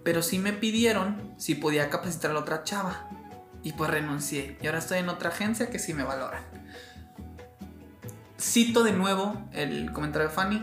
Pero 0.04 0.22
sí 0.22 0.38
me 0.38 0.52
pidieron 0.52 1.34
si 1.38 1.54
podía 1.54 1.88
capacitar 1.88 2.30
a 2.30 2.34
la 2.34 2.40
otra 2.40 2.62
chava. 2.62 3.08
Y 3.62 3.72
pues 3.72 3.90
renuncié. 3.90 4.58
Y 4.60 4.66
ahora 4.66 4.78
estoy 4.78 4.98
en 4.98 5.08
otra 5.08 5.30
agencia 5.30 5.70
que 5.70 5.78
sí 5.78 5.94
me 5.94 6.02
valoran. 6.02 6.42
Cito 8.38 8.82
de 8.82 8.92
nuevo 8.92 9.48
el 9.52 9.92
comentario 9.92 10.28
de 10.28 10.34
Fanny. 10.34 10.62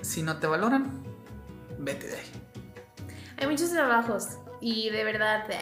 Si 0.00 0.22
no 0.22 0.38
te 0.38 0.46
valoran, 0.46 1.02
vete 1.78 2.06
de 2.06 2.16
ahí. 2.16 2.30
Hay 3.38 3.46
muchos 3.46 3.70
trabajos 3.70 4.38
y 4.62 4.88
de 4.90 5.04
verdad, 5.04 5.44
eh, 5.50 5.58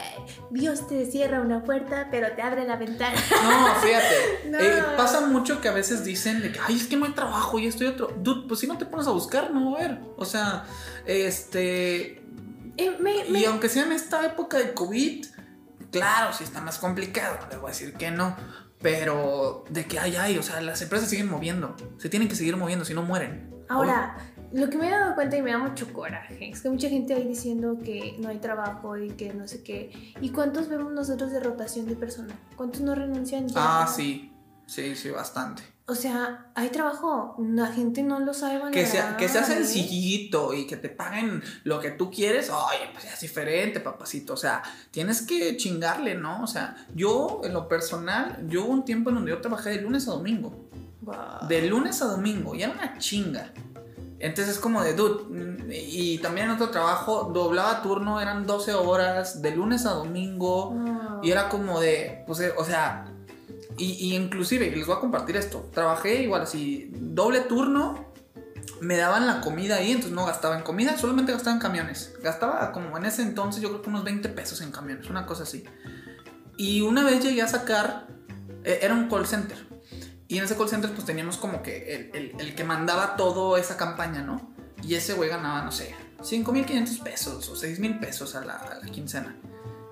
Dios 0.51 0.87
te 0.87 1.05
cierra 1.09 1.41
una 1.41 1.63
puerta, 1.63 2.07
pero 2.11 2.31
te 2.33 2.41
abre 2.41 2.65
la 2.65 2.75
ventana. 2.77 3.15
No, 3.43 3.75
fíjate. 3.81 4.15
No. 4.51 4.59
eh, 4.59 4.83
pasa 4.95 5.21
mucho 5.27 5.59
que 5.61 5.67
a 5.69 5.73
veces 5.73 6.03
dicen 6.05 6.41
de 6.41 6.51
que, 6.51 6.59
ay, 6.59 6.75
es 6.77 6.87
que 6.87 6.95
no 6.97 7.05
hay 7.05 7.11
trabajo 7.13 7.57
y 7.59 7.67
esto 7.67 7.83
y 7.83 7.87
otro. 7.87 8.13
Dude, 8.17 8.47
pues 8.47 8.59
si 8.59 8.67
no 8.67 8.77
te 8.77 8.85
pones 8.85 9.07
a 9.07 9.11
buscar, 9.11 9.51
no 9.51 9.71
va 9.71 9.79
a 9.79 9.83
haber. 9.85 9.99
O 10.17 10.23
sea, 10.25 10.65
este. 11.05 12.21
Eh, 12.77 12.97
me- 12.99 13.25
me- 13.29 13.39
Y 13.39 13.45
aunque 13.45 13.67
sea 13.69 13.83
en 13.83 13.91
esta 13.91 14.25
época 14.25 14.57
de 14.57 14.73
COVID, 14.73 15.25
claro, 15.91 16.33
sí 16.33 16.43
está 16.43 16.61
más 16.61 16.77
complicado. 16.77 17.37
No 17.41 17.47
les 17.49 17.59
voy 17.59 17.69
a 17.69 17.73
decir 17.73 17.93
que 17.95 18.11
no. 18.11 18.35
Pero 18.81 19.63
de 19.69 19.85
que 19.85 19.99
hay, 19.99 20.15
hay. 20.15 20.37
O 20.37 20.43
sea, 20.43 20.59
las 20.61 20.81
empresas 20.81 21.09
siguen 21.09 21.29
moviendo. 21.29 21.75
Se 21.97 22.09
tienen 22.09 22.27
que 22.27 22.35
seguir 22.35 22.57
moviendo, 22.57 22.83
si 22.85 22.93
no 22.93 23.03
mueren. 23.03 23.53
Ahora, 23.69 24.15
lo 24.53 24.69
que 24.69 24.77
me 24.77 24.87
he 24.87 24.91
dado 24.91 25.15
cuenta 25.15 25.37
y 25.37 25.41
me 25.41 25.51
da 25.51 25.57
mucho 25.57 25.91
coraje 25.93 26.49
es 26.49 26.61
que 26.61 26.69
mucha 26.69 26.89
gente 26.89 27.13
ahí 27.13 27.27
diciendo 27.27 27.77
que 27.83 28.17
no 28.19 28.29
hay 28.29 28.39
trabajo 28.39 28.97
y 28.97 29.09
que 29.11 29.33
no 29.33 29.47
sé 29.47 29.63
qué. 29.63 30.13
¿Y 30.19 30.29
cuántos 30.29 30.69
vemos 30.69 30.91
nosotros 30.91 31.31
de 31.31 31.39
rotación 31.39 31.87
de 31.87 31.95
personal? 31.95 32.37
¿Cuántos 32.55 32.81
no 32.81 32.95
renuncian 32.95 33.47
ya? 33.47 33.55
Ah, 33.57 33.87
sí. 33.87 34.31
Sí, 34.65 34.95
sí, 34.95 35.09
bastante. 35.09 35.63
O 35.85 35.95
sea, 35.95 36.49
hay 36.55 36.69
trabajo, 36.69 37.35
la 37.39 37.67
gente 37.67 38.03
no 38.03 38.21
lo 38.21 38.33
sabe 38.33 38.53
valorar. 38.53 38.73
Que 38.73 38.85
sea, 38.85 39.17
que 39.17 39.27
sea 39.27 39.43
sencillito 39.43 40.53
y 40.53 40.65
que 40.65 40.77
te 40.77 40.87
paguen 40.87 41.43
lo 41.65 41.81
que 41.81 41.91
tú 41.91 42.09
quieres, 42.09 42.49
oye, 42.49 42.89
pues 42.93 43.03
ya 43.03 43.13
es 43.13 43.19
diferente, 43.19 43.81
papacito. 43.81 44.33
O 44.33 44.37
sea, 44.37 44.61
tienes 44.89 45.23
que 45.23 45.57
chingarle, 45.57 46.15
¿no? 46.15 46.43
O 46.43 46.47
sea, 46.47 46.77
yo, 46.95 47.41
en 47.43 47.51
lo 47.51 47.67
personal, 47.67 48.45
yo 48.47 48.63
hubo 48.63 48.71
un 48.71 48.85
tiempo 48.85 49.09
en 49.09 49.15
donde 49.15 49.31
yo 49.31 49.41
trabajé 49.41 49.71
de 49.71 49.81
lunes 49.81 50.07
a 50.07 50.11
domingo. 50.11 50.69
Wow. 51.01 51.47
De 51.49 51.67
lunes 51.67 52.01
a 52.01 52.05
domingo, 52.05 52.55
y 52.55 52.63
era 52.63 52.71
una 52.71 52.97
chinga. 52.97 53.51
Entonces 54.21 54.55
es 54.55 54.59
como 54.59 54.83
de, 54.83 54.93
dude, 54.93 55.75
y 55.75 56.19
también 56.19 56.47
en 56.47 56.53
otro 56.53 56.69
trabajo, 56.69 57.31
doblaba 57.33 57.81
turno, 57.81 58.21
eran 58.21 58.45
12 58.45 58.73
horas, 58.75 59.41
de 59.41 59.55
lunes 59.55 59.85
a 59.85 59.91
domingo, 59.91 61.19
y 61.23 61.31
era 61.31 61.49
como 61.49 61.79
de, 61.79 62.23
pues, 62.27 62.39
eh, 62.39 62.53
o 62.57 62.63
sea, 62.63 63.05
y, 63.77 63.93
y 63.93 64.15
inclusive, 64.15 64.69
les 64.69 64.85
voy 64.85 64.95
a 64.95 64.99
compartir 64.99 65.37
esto, 65.37 65.69
trabajé 65.73 66.23
igual 66.23 66.43
así, 66.43 66.91
doble 66.93 67.41
turno, 67.41 68.11
me 68.81 68.97
daban 68.97 69.27
la 69.27 69.41
comida 69.41 69.75
ahí, 69.75 69.91
entonces 69.91 70.11
no 70.11 70.25
gastaba 70.25 70.57
en 70.57 70.63
comida, 70.63 70.97
solamente 70.97 71.31
gastaba 71.31 71.55
en 71.55 71.61
camiones. 71.61 72.13
Gastaba 72.21 72.71
como 72.71 72.97
en 72.97 73.05
ese 73.05 73.21
entonces 73.21 73.61
yo 73.61 73.69
creo 73.69 73.81
que 73.83 73.89
unos 73.89 74.03
20 74.03 74.27
pesos 74.29 74.59
en 74.61 74.71
camiones, 74.71 75.09
una 75.09 75.25
cosa 75.25 75.43
así. 75.43 75.63
Y 76.57 76.81
una 76.81 77.03
vez 77.03 77.23
llegué 77.23 77.43
a 77.43 77.47
sacar, 77.47 78.07
eh, 78.63 78.79
era 78.81 78.95
un 78.95 79.07
call 79.07 79.27
center. 79.27 79.70
Y 80.31 80.37
en 80.37 80.45
ese 80.45 80.55
call 80.55 80.69
center 80.69 80.89
pues 80.93 81.05
teníamos 81.05 81.35
como 81.35 81.61
que 81.61 82.09
el, 82.13 82.33
el- 82.39 82.55
que 82.55 82.63
mandaba 82.63 83.17
toda 83.17 83.59
esa 83.59 83.75
campaña, 83.75 84.21
¿no? 84.21 84.53
Y 84.81 84.95
ese 84.95 85.11
güey 85.11 85.29
ganaba, 85.29 85.61
no 85.61 85.73
sé, 85.73 85.93
5.500 86.21 87.03
pesos 87.03 87.49
o 87.49 87.53
6.000 87.53 87.99
pesos 87.99 88.33
a 88.35 88.45
la, 88.45 88.79
quincena. 88.93 89.35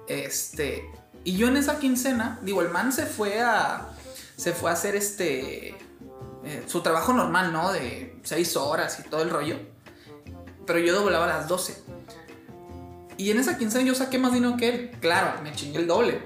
Este, 0.08 0.90
y 1.26 1.36
yo 1.36 1.50
en 1.50 1.58
esa 1.58 1.78
quincena, 1.78 2.40
digo, 2.42 2.62
el 2.62 2.70
man 2.70 2.94
se 2.94 3.06
fue 3.06 3.42
a, 3.42 3.90
se 4.38 4.54
fue 4.54 4.70
a 4.70 4.74
hacer 4.76 4.96
este, 4.96 5.72
eh, 6.46 6.64
su 6.68 6.80
trabajo 6.80 7.12
normal, 7.12 7.52
¿no? 7.52 7.74
De 7.74 8.18
6 8.24 8.56
horas 8.56 8.98
y 9.06 9.10
todo 9.10 9.24
el 9.24 9.32
rollo. 9.32 9.58
Pero 10.66 10.80
yo 10.80 10.96
doblaba 10.96 11.28
las 11.28 11.50
12. 11.50 11.84
Y 13.18 13.32
en 13.32 13.40
esa 13.40 13.58
quincena 13.58 13.84
yo 13.84 13.94
saqué 13.94 14.18
más 14.18 14.32
dinero 14.32 14.56
que 14.56 14.70
él. 14.70 14.92
Claro, 15.02 15.42
me 15.44 15.52
chingué 15.52 15.80
el 15.80 15.88
doble. 15.88 16.22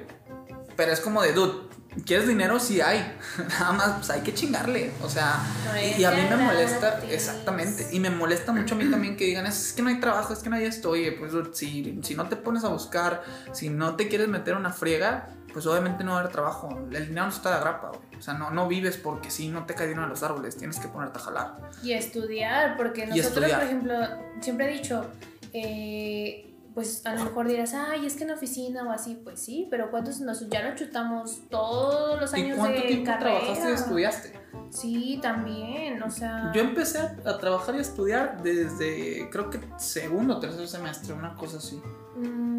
Pero 0.75 0.91
es 0.91 0.99
como 0.99 1.23
de, 1.23 1.33
dude, 1.33 1.62
¿quieres 2.05 2.27
dinero? 2.27 2.59
Sí 2.59 2.81
hay. 2.81 3.17
Nada 3.59 3.71
más, 3.73 3.91
pues 3.97 4.09
hay 4.09 4.21
que 4.21 4.33
chingarle. 4.33 4.91
O 5.01 5.09
sea, 5.09 5.43
No 5.65 5.79
y, 5.79 6.03
a 6.03 6.11
mí 6.11 6.21
me 6.21 6.27
gratis. 6.27 6.45
molesta, 6.45 6.99
exactamente. 7.09 7.87
Y 7.91 7.99
me 7.99 8.09
molesta 8.09 8.51
mucho 8.51 8.75
a 8.75 8.77
mí 8.77 8.89
también 8.89 9.15
que 9.17 9.25
digan, 9.25 9.45
es 9.45 9.73
que 9.73 9.81
no 9.81 9.89
hay 9.89 9.99
trabajo, 9.99 10.33
es 10.33 10.39
que 10.39 10.49
no 10.49 10.55
hay 10.55 10.65
esto. 10.65 10.91
Oye, 10.91 11.11
pues 11.13 11.31
si, 11.53 11.99
si 12.03 12.15
no 12.15 12.27
te 12.27 12.35
pones 12.35 12.63
a 12.63 12.69
buscar, 12.69 13.23
si 13.51 13.69
no 13.69 13.95
te 13.95 14.07
quieres 14.07 14.27
meter 14.27 14.55
una 14.55 14.71
friega, 14.71 15.29
pues 15.53 15.65
obviamente 15.67 16.03
no 16.03 16.11
va 16.11 16.17
a 16.17 16.19
haber 16.21 16.31
trabajo. 16.31 16.69
El 16.91 17.07
dinero 17.07 17.27
no 17.27 17.31
está 17.31 17.53
de 17.55 17.61
grapa, 17.61 17.89
güey. 17.89 18.19
O 18.19 18.21
sea, 18.21 18.33
no, 18.33 18.49
no 18.51 18.67
vives 18.67 18.97
porque 18.97 19.29
si 19.29 19.49
no 19.49 19.65
te 19.65 19.75
cae 19.75 19.87
dinero 19.87 20.03
de 20.03 20.09
los 20.09 20.23
árboles, 20.23 20.57
tienes 20.57 20.79
que 20.79 20.87
ponerte 20.87 21.19
a 21.19 21.21
jalar. 21.21 21.57
Y 21.83 21.93
estudiar, 21.93 22.75
porque 22.77 23.05
nosotros, 23.05 23.27
estudiar. 23.33 23.59
por 23.59 23.63
ejemplo, 23.67 23.95
siempre 24.41 24.69
he 24.69 24.73
dicho, 24.77 25.05
eh, 25.51 26.52
pues 26.73 27.05
a 27.05 27.15
lo 27.15 27.23
mejor 27.25 27.47
dirás, 27.47 27.73
ay, 27.73 28.05
es 28.05 28.15
que 28.15 28.23
en 28.23 28.31
oficina 28.31 28.83
o 28.87 28.91
así, 28.91 29.19
pues 29.23 29.39
sí, 29.39 29.67
pero 29.69 29.91
¿cuántos 29.91 30.19
nos, 30.21 30.47
ya 30.49 30.67
nos 30.67 30.79
chutamos 30.79 31.41
todos 31.49 32.19
los 32.19 32.33
¿Y 32.35 32.41
años 32.41 32.57
cuánto 32.57 32.81
de 32.81 32.87
tiempo 32.87 33.05
carrera? 33.05 33.39
trabajaste 33.39 33.69
y 33.69 33.73
estudiaste? 33.73 34.39
Sí, 34.69 35.19
también, 35.21 36.01
o 36.01 36.09
sea... 36.09 36.51
Yo 36.53 36.61
empecé 36.61 36.97
a, 36.99 37.15
a 37.25 37.37
trabajar 37.37 37.75
y 37.75 37.79
a 37.79 37.81
estudiar 37.81 38.41
desde, 38.43 39.29
creo 39.31 39.49
que 39.49 39.59
segundo 39.77 40.37
o 40.37 40.39
tercer 40.39 40.67
semestre, 40.67 41.13
una 41.13 41.35
cosa 41.35 41.57
así. 41.57 41.81
mm, 42.15 42.52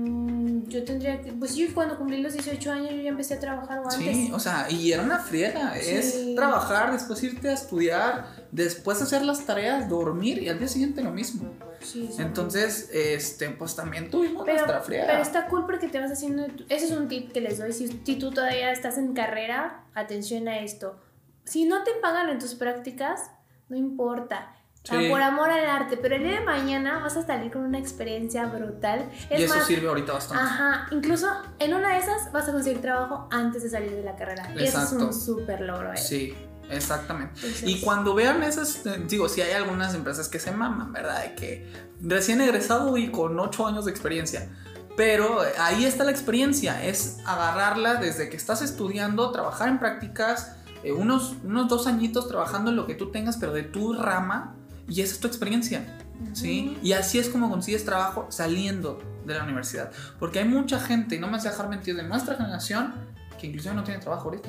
yo 0.74 0.84
tendría 0.84 1.20
que, 1.22 1.32
pues 1.32 1.54
yo 1.54 1.66
cuando 1.72 1.96
cumplí 1.96 2.20
los 2.20 2.32
18 2.32 2.72
años 2.72 2.90
yo 2.90 3.00
ya 3.00 3.10
empecé 3.10 3.34
a 3.34 3.40
trabajar 3.40 3.78
o 3.78 3.82
antes. 3.82 4.16
Sí, 4.16 4.30
o 4.32 4.40
sea, 4.40 4.66
y 4.68 4.90
era 4.90 5.02
una 5.02 5.18
friega. 5.18 5.74
Sí. 5.80 5.90
Es 5.90 6.34
trabajar, 6.34 6.92
después 6.92 7.22
irte 7.22 7.48
a 7.48 7.52
estudiar, 7.52 8.26
después 8.50 9.00
hacer 9.00 9.22
las 9.22 9.46
tareas, 9.46 9.88
dormir 9.88 10.42
y 10.42 10.48
al 10.48 10.58
día 10.58 10.68
siguiente 10.68 11.02
lo 11.02 11.12
mismo. 11.12 11.48
Sí, 11.80 12.10
sí. 12.10 12.20
Entonces, 12.20 12.90
este, 12.92 13.50
pues 13.50 13.76
también 13.76 14.10
tuvimos 14.10 14.42
pero, 14.44 14.58
nuestra 14.58 14.80
friega. 14.80 15.06
pero 15.06 15.22
está 15.22 15.46
cool 15.46 15.64
porque 15.66 15.88
te 15.88 16.00
vas 16.00 16.10
haciendo. 16.10 16.46
Ese 16.68 16.86
es 16.86 16.90
un 16.90 17.08
tip 17.08 17.30
que 17.30 17.40
les 17.40 17.58
doy. 17.58 17.72
Si, 17.72 17.88
si 17.88 18.16
tú 18.16 18.32
todavía 18.32 18.72
estás 18.72 18.98
en 18.98 19.14
carrera, 19.14 19.84
atención 19.94 20.48
a 20.48 20.58
esto. 20.58 20.98
Si 21.44 21.66
no 21.66 21.84
te 21.84 21.92
pagan 22.02 22.30
en 22.30 22.38
tus 22.38 22.54
prácticas, 22.54 23.30
no 23.68 23.76
importa. 23.76 24.53
Sea, 24.84 25.00
Sí. 25.00 25.08
por 25.08 25.22
amor 25.22 25.50
al 25.50 25.64
arte, 25.66 25.96
pero 25.96 26.16
el 26.16 26.22
día 26.24 26.40
de 26.40 26.44
mañana 26.44 26.98
vas 26.98 27.16
a 27.16 27.24
salir 27.24 27.50
con 27.50 27.62
una 27.62 27.78
experiencia 27.78 28.44
brutal. 28.46 29.10
Es 29.30 29.40
y 29.40 29.44
eso 29.44 29.56
más, 29.56 29.66
sirve 29.66 29.88
ahorita 29.88 30.12
bastante. 30.12 30.42
Ajá, 30.44 30.86
incluso 30.90 31.26
en 31.58 31.72
una 31.72 31.94
de 31.94 32.00
esas 32.00 32.30
vas 32.32 32.46
a 32.48 32.52
conseguir 32.52 32.82
trabajo 32.82 33.26
antes 33.30 33.62
de 33.62 33.70
salir 33.70 33.90
de 33.92 34.02
la 34.02 34.14
carrera. 34.14 34.46
Y 34.54 34.62
eso 34.64 34.76
es 34.78 34.84
Exacto. 34.84 35.06
un 35.06 35.14
súper 35.14 35.62
logro. 35.62 35.90
¿eh? 35.94 35.96
Sí, 35.96 36.34
exactamente. 36.68 37.32
Entonces- 37.36 37.62
Y 37.66 37.80
cuando 37.80 38.14
vean 38.14 38.42
esas, 38.42 38.84
eh, 38.84 39.02
digo, 39.08 39.26
sí 39.30 39.40
hay 39.40 39.52
algunas 39.52 39.94
empresas 39.94 40.28
que 40.28 40.38
se 40.38 40.52
maman, 40.52 40.92
¿verdad? 40.92 41.22
De 41.22 41.34
que 41.34 41.66
recién 42.02 42.42
egresado 42.42 42.98
y 42.98 43.10
con 43.10 43.40
8 43.40 43.66
años 43.66 43.86
de 43.86 43.90
experiencia. 43.90 44.50
Pero 44.98 45.44
eh, 45.46 45.52
ahí 45.58 45.86
está 45.86 46.04
la 46.04 46.10
experiencia, 46.10 46.84
es 46.84 47.20
agarrarla 47.24 47.94
desde 47.94 48.28
que 48.28 48.36
estás 48.36 48.60
estudiando, 48.60 49.30
trabajar 49.32 49.68
en 49.70 49.78
prácticas, 49.78 50.56
eh, 50.82 50.92
unos, 50.92 51.36
unos 51.42 51.68
dos 51.68 51.86
añitos 51.86 52.28
trabajando 52.28 52.68
en 52.70 52.76
lo 52.76 52.86
que 52.86 52.94
tú 52.94 53.10
tengas, 53.10 53.38
pero 53.38 53.52
de 53.54 53.62
tu 53.62 53.94
rama, 53.94 54.54
y 54.88 55.00
esa 55.00 55.14
es 55.14 55.20
tu 55.20 55.26
experiencia, 55.26 55.84
¿sí? 56.32 56.78
Y 56.82 56.92
así 56.92 57.18
es 57.18 57.28
como 57.28 57.50
consigues 57.50 57.84
trabajo 57.84 58.26
saliendo 58.30 59.00
de 59.24 59.34
la 59.34 59.44
universidad. 59.44 59.90
Porque 60.18 60.40
hay 60.40 60.44
mucha 60.44 60.78
gente, 60.80 61.16
y 61.16 61.18
no 61.18 61.26
me 61.26 61.34
vas 61.34 61.46
a 61.46 61.50
dejar 61.50 61.68
mentir, 61.68 61.96
de 61.96 62.02
nuestra 62.02 62.36
generación, 62.36 62.94
que 63.40 63.46
inclusive 63.46 63.74
no 63.74 63.84
tiene 63.84 64.00
trabajo 64.00 64.28
ahorita 64.28 64.48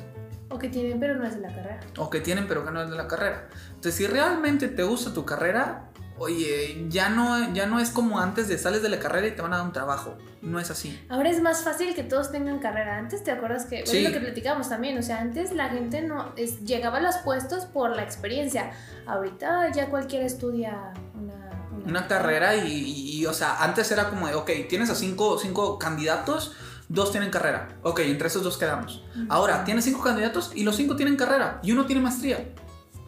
O 0.49 0.59
que 0.59 0.69
tienen, 0.69 0.99
pero 0.99 1.15
no 1.15 1.25
es 1.25 1.35
de 1.35 1.41
la 1.41 1.49
carrera. 1.49 1.79
o 1.97 2.09
que 2.09 2.21
tienen 2.21 2.47
pero 2.47 2.65
que 2.65 2.71
no 2.71 2.81
es 2.81 2.89
de 2.89 2.95
la 2.95 3.07
carrera. 3.07 3.47
Entonces, 3.67 3.95
si 3.95 4.07
realmente 4.07 4.67
te 4.67 4.83
gusta 4.83 5.13
tu 5.13 5.25
carrera, 5.25 5.89
oye, 6.17 6.85
ya 6.89 7.09
no, 7.09 7.53
ya 7.53 7.65
no 7.65 7.79
es 7.79 7.89
como 7.89 8.19
antes 8.19 8.47
de 8.47 8.57
sales 8.57 8.81
de 8.81 8.89
la 8.89 8.99
carrera 8.99 9.27
y 9.27 9.31
te 9.31 9.41
van 9.41 9.53
a 9.53 9.57
dar 9.57 9.65
un 9.65 9.73
trabajo. 9.73 10.17
No 10.41 10.59
es 10.59 10.69
así. 10.71 10.99
Ahora 11.09 11.29
es 11.29 11.41
más 11.41 11.63
fácil 11.63 11.93
que 11.95 12.03
todos 12.03 12.31
tengan 12.31 12.59
carrera. 12.59 12.97
Antes 12.97 13.23
te 13.23 13.31
acuerdas 13.31 13.65
que, 13.65 13.85
Sí. 13.85 13.97
es 13.97 14.03
lo 14.03 14.11
que 14.13 14.19
platicábamos 14.23 14.69
también, 14.69 14.97
o 14.97 15.01
sea, 15.03 15.19
antes 15.21 15.51
la 15.51 15.69
gente 15.69 16.01
no 16.01 16.31
es- 16.37 16.61
llegaba 16.63 16.97
a 16.97 17.01
los 17.01 17.17
puestos 17.17 17.65
por 17.65 17.95
la 17.95 18.03
experiencia. 18.03 18.71
Ahorita 19.07 19.71
ya 19.73 19.89
cualquiera 19.89 20.25
estudia 20.25 20.93
una, 21.15 21.45
Una 21.85 22.07
carrera 22.07 22.55
y, 22.55 22.71
y- 22.71 23.11
y, 23.19 23.25
o 23.27 23.33
sea, 23.33 23.61
antes 23.63 23.91
era 23.91 24.09
como 24.09 24.27
de, 24.27 24.33
ok, 24.35 24.49
tienes 24.69 24.89
a 24.89 24.95
cinco, 24.95 25.37
cinco 25.37 25.77
candidatos, 25.77 26.53
dos 26.89 27.11
tienen 27.11 27.29
carrera. 27.29 27.67
Ok, 27.83 27.99
entre 27.99 28.27
esos 28.27 28.43
dos 28.43 28.57
quedamos. 28.57 29.03
Ahora, 29.29 29.63
tienes 29.65 29.83
cinco 29.85 30.01
candidatos 30.01 30.51
y 30.55 30.63
los 30.63 30.75
cinco 30.77 30.95
tienen 30.95 31.15
carrera 31.15 31.59
y 31.61 31.71
uno 31.73 31.85
tiene 31.85 32.01
maestría. 32.01 32.53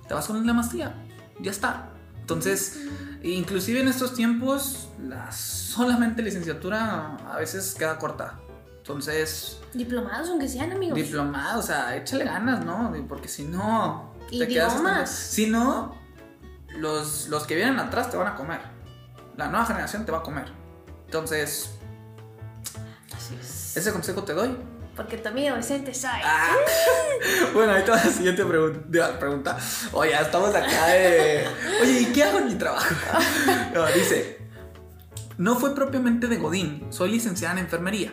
Te 0.07 0.13
vas 0.13 0.27
con 0.27 0.45
la 0.45 0.53
maestría. 0.53 0.93
Ya 1.39 1.49
está. 1.51 1.89
Entonces, 2.27 2.81
inclusive 3.23 3.79
en 3.79 3.87
estos 3.87 4.13
tiempos, 4.13 4.89
la 5.01 5.31
solamente 5.31 6.21
licenciatura 6.21 7.15
a 7.15 7.37
veces 7.37 7.73
queda 7.73 7.97
corta. 7.97 8.37
Entonces, 8.79 9.61
Diplomados, 9.73 10.27
aunque 10.27 10.49
sean 10.49 10.73
amigos. 10.73 10.97
diplomado, 10.97 11.59
o 11.59 11.63
sea, 11.63 11.95
échale 11.95 12.25
ganas, 12.25 12.65
¿no? 12.65 12.93
Porque 13.07 13.29
si 13.29 13.43
no, 13.43 14.13
te 14.29 14.45
quedas 14.45 14.75
hasta-. 14.75 15.05
Si 15.05 15.47
no, 15.47 15.95
los, 16.77 17.29
los 17.29 17.47
que 17.47 17.55
vienen 17.55 17.79
atrás 17.79 18.09
te 18.11 18.17
van 18.17 18.27
a 18.27 18.35
comer. 18.35 18.59
La 19.37 19.47
nueva 19.47 19.65
generación 19.65 20.05
te 20.05 20.11
va 20.11 20.17
a 20.17 20.23
comer. 20.23 20.51
Entonces, 21.05 21.69
Así 23.15 23.35
es. 23.39 23.77
ese 23.77 23.93
consejo 23.93 24.23
te 24.23 24.33
doy. 24.33 24.53
Porque 24.97 25.17
también 25.17 25.49
adolescente 25.49 25.93
soy. 25.93 26.19
Ah. 26.23 26.55
Bueno, 27.53 27.71
ahí 27.71 27.83
te 27.83 27.91
va 27.91 27.97
la 27.97 28.11
siguiente 28.11 28.43
pregunta. 28.43 29.19
pregunta. 29.19 29.57
Oye, 29.93 30.11
estamos 30.19 30.53
acá 30.53 30.87
de. 30.87 31.47
Oye, 31.81 32.01
¿y 32.01 32.05
qué 32.07 32.23
hago 32.23 32.39
en 32.39 32.47
mi 32.47 32.55
trabajo? 32.55 32.93
No, 33.73 33.85
dice. 33.87 34.37
No 35.37 35.55
fue 35.55 35.75
propiamente 35.75 36.27
de 36.27 36.37
Godín, 36.37 36.87
soy 36.89 37.11
licenciada 37.11 37.53
en 37.53 37.59
enfermería. 37.59 38.11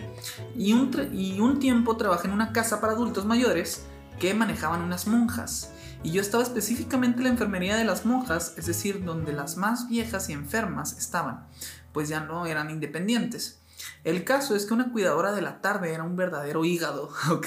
Y 0.54 0.74
un, 0.74 0.90
y 1.12 1.40
un 1.40 1.58
tiempo 1.58 1.96
trabajé 1.96 2.28
en 2.28 2.34
una 2.34 2.52
casa 2.52 2.82
para 2.82 2.92
adultos 2.92 3.24
mayores 3.24 3.86
que 4.20 4.34
manejaban 4.34 4.82
unas 4.82 5.06
monjas. 5.06 5.72
Y 6.02 6.10
yo 6.12 6.20
estaba 6.20 6.42
específicamente 6.42 7.18
en 7.18 7.24
la 7.24 7.30
enfermería 7.30 7.76
de 7.76 7.84
las 7.84 8.04
monjas, 8.04 8.52
es 8.58 8.66
decir, 8.66 9.04
donde 9.04 9.32
las 9.32 9.56
más 9.56 9.88
viejas 9.88 10.28
y 10.28 10.34
enfermas 10.34 10.98
estaban, 10.98 11.46
pues 11.92 12.10
ya 12.10 12.20
no 12.20 12.44
eran 12.44 12.68
independientes. 12.68 13.63
El 14.04 14.24
caso 14.24 14.54
es 14.54 14.66
que 14.66 14.74
una 14.74 14.92
cuidadora 14.92 15.32
de 15.32 15.42
la 15.42 15.60
tarde 15.60 15.92
era 15.92 16.02
un 16.02 16.16
verdadero 16.16 16.64
hígado, 16.64 17.10
¿ok? 17.30 17.46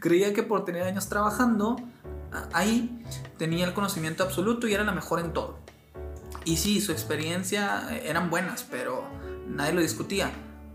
Creía 0.00 0.32
que 0.32 0.42
por 0.42 0.64
tener 0.64 0.82
años 0.82 1.08
trabajando 1.08 1.76
ahí 2.52 3.04
tenía 3.38 3.64
el 3.66 3.74
conocimiento 3.74 4.22
absoluto 4.22 4.68
y 4.68 4.74
era 4.74 4.84
la 4.84 4.92
mejor 4.92 5.20
en 5.20 5.32
todo. 5.32 5.58
Y 6.44 6.56
sí, 6.56 6.80
su 6.80 6.92
experiencia 6.92 7.86
eh, 7.90 8.04
eran 8.06 8.30
buenas, 8.30 8.64
pero 8.70 9.04
nadie 9.46 9.72
lo 9.72 9.80
discutía. 9.80 10.30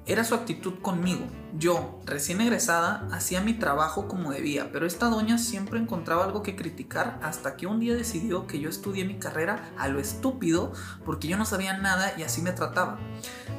Era 0.08 0.24
su 0.24 0.36
actitud 0.36 0.76
conmigo. 0.82 1.26
Yo, 1.58 2.00
recién 2.06 2.40
egresada, 2.40 3.08
hacía 3.12 3.42
mi 3.42 3.54
trabajo 3.54 4.08
como 4.08 4.32
debía, 4.32 4.72
pero 4.72 4.86
esta 4.86 5.08
doña 5.10 5.40
siempre 5.40 5.80
encontraba 5.80 6.26
algo 6.26 6.44
que 6.44 6.56
criticar 6.56 7.20
hasta 7.24 7.56
que 7.56 7.66
un 7.66 7.80
día 7.80 7.96
decidió 7.96 8.46
que 8.46 8.60
yo 8.60 8.70
estudié 8.70 9.06
mi 9.06 9.16
carrera 9.16 9.72
a 9.78 9.88
lo 9.88 10.00
estúpido 10.00 10.74
porque 11.06 11.28
yo 11.28 11.38
no 11.38 11.46
sabía 11.46 11.78
nada 11.78 12.14
y 12.18 12.24
así 12.24 12.44
me 12.44 12.52
trataba. 12.52 13.00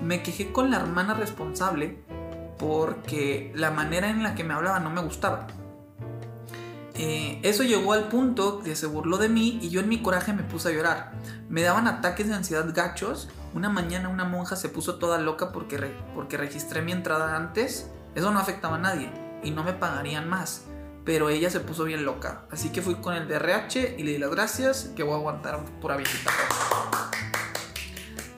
Me 0.05 0.23
quejé 0.23 0.53
con 0.53 0.71
la 0.71 0.77
hermana 0.77 1.15
responsable 1.15 1.99
porque 2.59 3.53
la 3.57 3.73
manera 3.73 4.09
en 4.09 4.23
la 4.23 4.37
que 4.37 4.45
me 4.45 4.55
hablaba 4.55 4.79
no 4.79 4.91
me 4.91 5.01
gustaba. 5.01 5.49
eh, 6.95 7.41
eso 7.43 7.63
llegó 7.65 7.93
al 7.93 8.09
punto 8.09 8.61
que 8.61 8.77
se 8.77 8.87
burló 8.87 9.19
de 9.19 9.29
mí 9.29 9.59
y 9.63 9.69
yo 9.71 9.81
en 9.81 9.89
mi 9.89 10.01
coraje 10.01 10.33
me 10.33 10.45
puse 10.45 10.69
a 10.69 10.73
llorar. 10.73 11.13
Me 11.49 11.63
daban 11.63 11.89
ataques 11.89 12.29
de 12.29 12.35
ansiedad 12.35 12.67
gachos. 12.73 13.29
Una 13.55 13.69
mañana 13.69 14.09
una 14.09 14.25
monja 14.25 14.57
se 14.57 14.69
puso 14.69 14.97
toda 14.97 15.19
loca 15.19 15.53
porque, 15.53 15.95
porque 16.15 16.37
registré 16.37 16.83
mi 16.83 16.93
entrada 16.93 17.37
antes. 17.37 17.91
Eso 18.15 18.31
no 18.31 18.39
afectaba 18.39 18.77
a 18.77 18.79
nadie 18.79 19.11
y 19.43 19.51
no 19.51 19.65
me 19.65 19.73
pagarían 19.73 20.29
más. 20.29 20.65
Pero 21.05 21.29
ella 21.29 21.51
se 21.51 21.61
puso 21.61 21.85
bien 21.85 22.05
loca. 22.05 22.43
Así 22.51 22.71
que 22.71 22.83
fui 22.83 22.97
con 22.97 23.15
el 23.15 23.29
DRH 23.29 23.97
y 23.99 24.03
le 24.03 24.13
di 24.13 24.19
las 24.19 24.31
gracias 24.31 24.91
que 24.97 25.03
voy 25.03 25.15
a 25.15 25.17
aguantar 25.17 25.65
pura 25.81 25.97
viejita. 25.97 26.31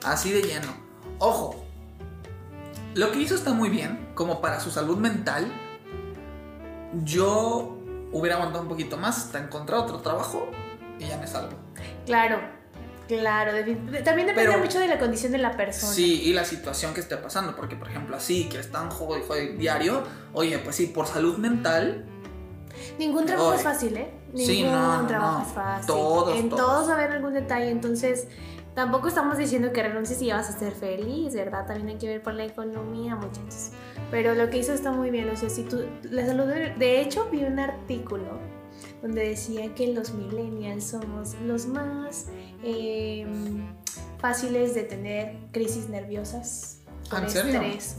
Así 0.05 0.31
de 0.31 0.41
lleno. 0.43 0.73
Ojo. 1.17 1.65
Lo 2.95 3.11
que 3.11 3.19
hizo 3.19 3.35
está 3.35 3.53
muy 3.53 3.69
bien, 3.69 4.09
como 4.15 4.41
para 4.41 4.59
su 4.59 4.71
salud 4.71 4.97
mental. 4.97 5.51
Yo 7.03 7.77
hubiera 8.11 8.35
aguantado 8.35 8.63
un 8.63 8.69
poquito 8.69 8.97
más 8.97 9.17
hasta 9.17 9.39
encontrar 9.39 9.81
otro 9.81 9.99
trabajo 9.99 10.49
y 10.99 11.07
ya 11.07 11.17
me 11.17 11.27
salgo. 11.27 11.57
Claro, 12.05 12.39
claro. 13.09 13.51
También 14.05 14.27
depende 14.27 14.57
mucho 14.57 14.79
de 14.79 14.87
la 14.87 14.97
condición 14.97 15.31
de 15.31 15.39
la 15.39 15.57
persona. 15.57 15.91
Sí, 15.91 16.21
y 16.23 16.33
la 16.33 16.45
situación 16.45 16.93
que 16.93 17.01
esté 17.01 17.17
pasando. 17.17 17.55
Porque, 17.55 17.75
por 17.75 17.89
ejemplo, 17.89 18.15
así, 18.15 18.47
que 18.47 18.59
es 18.59 18.71
tan 18.71 18.89
joven 18.89 19.57
diario, 19.57 20.03
oye, 20.33 20.57
pues 20.59 20.75
sí, 20.75 20.85
por 20.87 21.07
salud 21.07 21.37
mental. 21.37 22.05
Ningún 22.97 23.25
trabajo 23.25 23.53
es 23.53 23.63
fácil, 23.63 23.97
¿eh? 23.97 24.11
Ningún 24.31 24.45
sí, 24.45 24.63
no, 24.63 25.07
trabajo 25.07 25.45
es 25.45 25.53
fácil. 25.53 25.87
Todos, 25.87 26.37
en 26.37 26.49
todos. 26.49 26.87
va 26.87 26.93
a 26.93 26.95
haber 26.95 27.11
algún 27.11 27.33
detalle. 27.33 27.69
Entonces, 27.69 28.27
tampoco 28.75 29.07
estamos 29.09 29.37
diciendo 29.37 29.73
que 29.73 29.83
renuncies 29.83 30.21
y 30.21 30.27
ya 30.27 30.37
vas 30.37 30.49
a 30.49 30.57
ser 30.57 30.73
feliz, 30.73 31.33
¿verdad? 31.33 31.65
También 31.65 31.89
hay 31.89 31.97
que 31.97 32.07
ver 32.07 32.23
por 32.23 32.35
la 32.35 32.45
economía, 32.45 33.15
muchachos. 33.15 33.71
Pero 34.11 34.35
lo 34.35 34.49
que 34.49 34.57
hizo 34.57 34.73
está 34.73 34.91
muy 34.91 35.09
bien, 35.09 35.29
o 35.29 35.35
sea, 35.35 35.49
si 35.49 35.63
tú, 35.63 35.83
la 36.03 36.25
salud, 36.25 36.45
de 36.45 37.01
hecho 37.01 37.27
vi 37.31 37.43
un 37.43 37.59
artículo 37.59 38.58
donde 39.01 39.29
decía 39.29 39.73
que 39.75 39.93
los 39.93 40.13
millennials 40.13 40.85
somos 40.85 41.35
los 41.45 41.67
más 41.67 42.25
em, 42.63 43.73
fáciles 44.19 44.73
de 44.73 44.83
tener 44.83 45.37
crisis 45.51 45.89
nerviosas 45.89 46.79
con 47.09 47.25
estrés. 47.25 47.97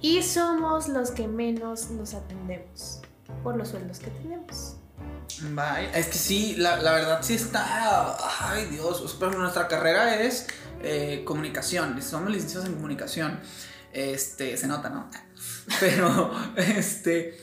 Y 0.00 0.22
somos 0.22 0.88
los 0.88 1.10
que 1.10 1.28
menos 1.28 1.90
nos 1.90 2.14
atendemos 2.14 3.00
por 3.42 3.56
los 3.56 3.68
sueldos 3.68 3.98
que 3.98 4.10
tenemos. 4.10 4.76
Es 5.94 6.06
que 6.06 6.18
sí, 6.18 6.56
la, 6.56 6.76
verdad 6.76 7.20
sí 7.22 7.34
está. 7.34 8.16
Ay 8.40 8.66
Dios, 8.66 9.16
pero 9.18 9.38
nuestra 9.38 9.66
carrera 9.66 10.22
es 10.22 10.46
eh, 10.82 11.22
comunicación, 11.24 12.00
somos 12.02 12.30
licenciados 12.30 12.68
en 12.68 12.74
comunicación. 12.74 13.40
Este, 13.92 14.56
se 14.56 14.66
nota, 14.66 14.88
¿no? 14.88 15.10
Pero, 15.80 16.32
este, 16.56 17.38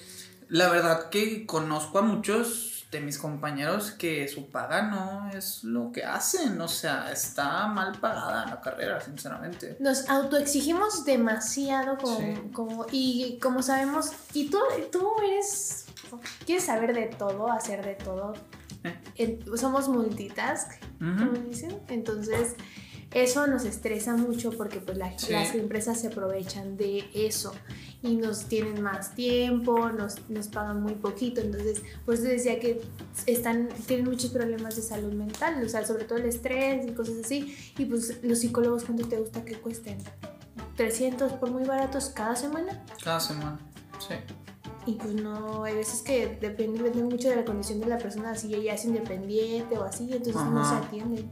la 0.50 0.70
verdad 0.70 1.10
que 1.10 1.46
conozco 1.46 2.00
a 2.00 2.02
muchos 2.02 2.88
de 2.92 3.02
mis 3.02 3.20
compañeros 3.20 3.92
que 3.92 4.28
su 4.28 4.50
paga 4.50 4.82
no 4.82 5.30
es 5.30 5.64
lo 5.64 5.92
que 5.92 6.04
hacen, 6.04 6.60
o 6.60 6.68
sea, 6.68 7.12
está 7.12 7.68
mal 7.68 8.00
pagada 8.00 8.48
la 8.48 8.62
carrera, 8.62 9.00
sinceramente. 9.00 9.78
Nos 9.80 10.10
autoexigimos 10.10 11.06
demasiado 11.06 11.98
como, 11.98 12.52
como 12.52 12.86
y 12.92 13.38
como 13.40 13.62
sabemos, 13.62 14.12
y 14.34 14.50
tú, 14.50 14.58
tú 14.92 15.08
eres, 15.24 15.86
quieres 16.48 16.66
saber 16.66 16.96
de 16.96 17.06
todo, 17.08 17.52
hacer 17.52 17.86
de 17.86 17.94
todo. 17.96 18.34
Eh. 19.16 19.40
somos 19.56 19.88
multitask, 19.88 20.72
como 21.00 21.32
dicen, 21.48 21.80
entonces 21.90 22.56
eso 23.12 23.48
nos 23.48 23.66
estresa 23.66 24.16
mucho 24.16 24.52
porque 24.52 24.80
pues 24.80 24.98
las 24.98 25.56
empresas 25.56 26.00
se 26.00 26.08
aprovechan 26.08 26.78
de 26.78 27.06
eso 27.14 27.52
y 28.02 28.16
nos 28.16 28.46
tienen 28.46 28.82
más 28.82 29.16
tiempo, 29.16 29.90
nos, 29.90 30.30
nos 30.30 30.48
pagan 30.48 30.82
muy 30.82 30.94
poquito, 30.94 31.42
entonces 31.42 31.82
por 32.06 32.14
eso 32.14 32.24
decía 32.24 32.60
que 32.60 32.82
están, 33.26 33.70
tienen 33.88 34.06
muchos 34.06 34.32
problemas 34.32 34.76
de 34.76 34.84
salud 34.84 35.12
mental, 35.14 35.62
o 35.64 35.68
sea, 35.68 35.86
sobre 35.86 36.06
todo 36.06 36.20
el 36.20 36.26
estrés 36.26 36.88
y 36.88 36.92
cosas 36.92 37.16
así, 37.26 37.56
y 37.78 37.86
pues 37.86 38.24
los 38.24 38.40
psicólogos, 38.40 38.86
¿cuánto 38.86 39.08
te 39.08 39.18
gusta 39.18 39.44
que 39.44 39.56
cuesten? 39.56 39.98
¿300 40.78 41.40
por 41.40 41.52
muy 41.52 41.66
baratos 41.66 42.10
cada 42.10 42.36
semana? 42.36 42.86
Cada 43.04 43.20
semana, 43.20 43.60
sí. 44.08 44.16
Y 44.86 44.94
pues 44.94 45.14
no, 45.14 45.66
hay 45.66 45.76
veces 45.76 46.02
que 46.02 46.38
depende, 46.40 46.82
depende 46.82 47.04
mucho 47.04 47.30
de 47.30 47.36
la 47.36 47.46
condición 47.46 47.82
de 47.82 47.88
la 47.88 47.98
persona, 47.98 48.34
si 48.36 48.54
ella 48.54 48.76
es 48.76 48.86
independiente 48.86 49.78
o 49.78 49.84
así, 49.84 50.04
entonces 50.12 50.36
no 50.36 50.68
se 50.68 50.76
atienden. 50.76 51.30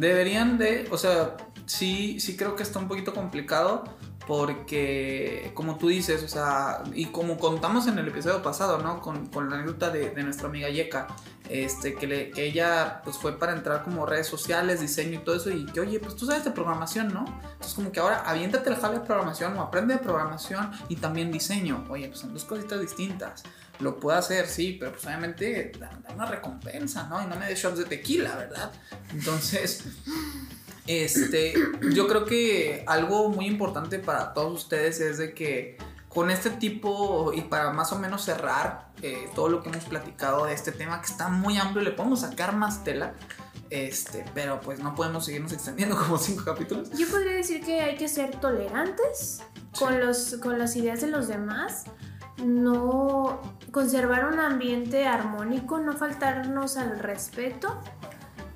Deberían 0.00 0.56
de, 0.56 0.88
o 0.90 0.96
sea, 0.96 1.36
sí, 1.66 2.18
sí 2.20 2.34
creo 2.34 2.56
que 2.56 2.62
está 2.62 2.78
un 2.78 2.88
poquito 2.88 3.12
complicado 3.12 3.84
porque, 4.26 5.50
como 5.54 5.76
tú 5.76 5.88
dices, 5.88 6.22
o 6.22 6.28
sea, 6.28 6.82
y 6.94 7.06
como 7.06 7.36
contamos 7.36 7.86
en 7.86 7.98
el 7.98 8.08
episodio 8.08 8.42
pasado, 8.42 8.78
¿no? 8.78 9.02
Con, 9.02 9.26
con 9.26 9.50
la 9.50 9.56
anécdota 9.56 9.90
de, 9.90 10.10
de, 10.10 10.22
nuestra 10.22 10.48
amiga 10.48 10.70
Yeka, 10.70 11.08
este, 11.50 11.96
que, 11.96 12.06
le, 12.06 12.30
que 12.30 12.46
ella 12.46 13.02
pues 13.04 13.18
fue 13.18 13.38
para 13.38 13.52
entrar 13.52 13.82
como 13.82 14.06
redes 14.06 14.26
sociales, 14.26 14.80
diseño 14.80 15.20
y 15.20 15.24
todo 15.24 15.34
eso, 15.34 15.50
y 15.50 15.66
que, 15.66 15.80
oye, 15.80 16.00
pues 16.00 16.16
tú 16.16 16.24
sabes 16.24 16.44
de 16.44 16.50
programación, 16.52 17.12
¿no? 17.12 17.26
Entonces 17.52 17.74
como 17.74 17.92
que 17.92 18.00
ahora 18.00 18.22
aviéntate 18.24 18.70
el 18.70 18.76
jale 18.76 19.00
de 19.00 19.04
programación 19.04 19.58
o 19.58 19.60
aprende 19.60 19.94
de 19.94 20.00
programación 20.00 20.70
y 20.88 20.96
también 20.96 21.30
diseño. 21.30 21.84
Oye, 21.90 22.08
pues 22.08 22.20
son 22.20 22.32
dos 22.32 22.44
cositas 22.44 22.80
distintas. 22.80 23.42
Lo 23.80 23.98
puedo 23.98 24.18
hacer, 24.18 24.46
sí, 24.46 24.76
pero 24.78 24.92
pues 24.92 25.04
obviamente 25.06 25.72
da, 25.78 25.90
una 26.14 26.26
recompensa, 26.26 27.08
¿no? 27.08 27.22
Y 27.22 27.26
no 27.26 27.36
me 27.36 27.46
de 27.46 27.54
shots 27.54 27.78
de 27.78 27.84
tequila, 27.84 28.36
¿verdad? 28.36 28.72
Entonces... 29.12 29.84
Este, 30.86 31.54
yo 31.92 32.08
creo 32.08 32.24
que 32.24 32.82
algo 32.88 33.28
muy 33.28 33.46
importante 33.46 34.00
para 34.00 34.32
todos 34.32 34.64
ustedes 34.64 34.98
es 34.98 35.18
de 35.18 35.34
que 35.34 35.78
con 36.08 36.30
este 36.30 36.50
tipo 36.50 37.32
y 37.32 37.42
para 37.42 37.70
más 37.70 37.92
o 37.92 37.98
menos 37.98 38.24
cerrar 38.24 38.88
eh, 39.00 39.30
todo 39.34 39.48
lo 39.48 39.62
que 39.62 39.68
hemos 39.68 39.84
platicado 39.84 40.46
de 40.46 40.54
este 40.54 40.72
tema 40.72 41.00
que 41.00 41.06
está 41.06 41.28
muy 41.28 41.56
amplio, 41.58 41.82
le 41.84 41.92
podemos 41.92 42.22
sacar 42.22 42.56
más 42.56 42.82
tela. 42.82 43.14
Este, 43.70 44.24
pero 44.34 44.60
pues 44.60 44.80
no 44.80 44.96
podemos 44.96 45.24
seguirnos 45.24 45.52
extendiendo 45.52 45.96
como 46.02 46.18
cinco 46.18 46.44
capítulos. 46.44 46.90
Yo 46.90 47.08
podría 47.08 47.34
decir 47.34 47.64
que 47.64 47.80
hay 47.80 47.96
que 47.96 48.08
ser 48.08 48.34
tolerantes 48.40 49.42
con, 49.78 50.00
los, 50.00 50.36
con 50.42 50.58
las 50.58 50.74
ideas 50.74 51.00
de 51.00 51.06
los 51.06 51.28
demás, 51.28 51.84
no 52.38 53.40
conservar 53.70 54.26
un 54.26 54.40
ambiente 54.40 55.06
armónico, 55.06 55.78
no 55.78 55.94
faltarnos 55.94 56.76
al 56.76 56.98
respeto 56.98 57.80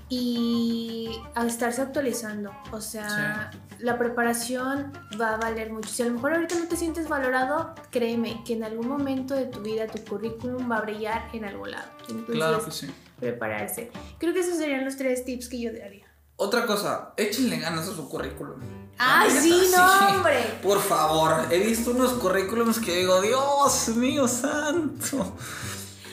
y 0.08 1.10
a 1.34 1.46
estarse 1.46 1.82
actualizando. 1.82 2.52
O 2.72 2.80
sea, 2.80 3.50
la 3.78 3.98
preparación 3.98 4.92
va 5.20 5.34
a 5.34 5.36
valer 5.36 5.72
mucho. 5.72 5.88
Si 5.88 6.02
a 6.02 6.06
lo 6.06 6.12
mejor 6.12 6.34
ahorita 6.34 6.54
no 6.56 6.68
te 6.68 6.76
sientes 6.76 7.08
valorado, 7.08 7.74
créeme 7.90 8.42
que 8.44 8.54
en 8.54 8.64
algún 8.64 8.88
momento 8.88 9.34
de 9.34 9.46
tu 9.46 9.60
vida 9.60 9.86
tu 9.86 10.02
currículum 10.04 10.70
va 10.70 10.78
a 10.78 10.80
brillar 10.82 11.28
en 11.32 11.44
algún 11.44 11.70
lado. 11.70 11.88
claro 12.26 12.64
que 12.64 12.70
sí. 12.70 12.90
Prepararse. 13.18 13.90
Creo 14.18 14.34
que 14.34 14.40
esos 14.40 14.58
serían 14.58 14.84
los 14.84 14.96
tres 14.96 15.24
tips 15.24 15.48
que 15.48 15.60
yo 15.60 15.72
daría. 15.72 16.06
Otra 16.36 16.66
cosa, 16.66 17.14
échenle 17.16 17.58
ganas 17.58 17.88
a 17.88 17.94
su 17.94 18.08
currículum. 18.08 18.60
¡Ay, 18.98 19.30
sí, 19.30 19.70
no, 19.74 20.08
hombre! 20.08 20.58
Por 20.62 20.80
favor, 20.80 21.46
he 21.50 21.58
visto 21.58 21.90
unos 21.90 22.12
currículums 22.14 22.78
que 22.78 22.98
digo, 22.98 23.20
Dios 23.20 23.88
mío 23.88 24.28
santo. 24.28 25.36